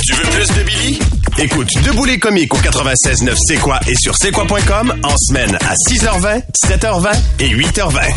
Tu 0.07 0.15
veux 0.15 0.31
plus 0.31 0.49
de 0.55 0.62
Billy? 0.62 0.99
Écoute 1.37 1.69
Debout 1.85 2.07
les 2.07 2.19
comiques 2.19 2.55
au 2.55 2.57
96.9 2.57 3.37
C'est 3.47 3.57
quoi 3.57 3.79
et 3.87 3.95
sur 3.95 4.17
c'est 4.17 4.33
quoi.com 4.33 4.99
en 5.03 5.17
semaine 5.19 5.55
à 5.57 5.75
6h20, 5.75 6.45
7h20 6.65 7.15
et 7.41 7.51
8h20. 7.51 8.15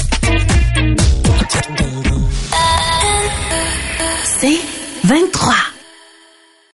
C'est 4.39 4.61
23. 5.03 5.53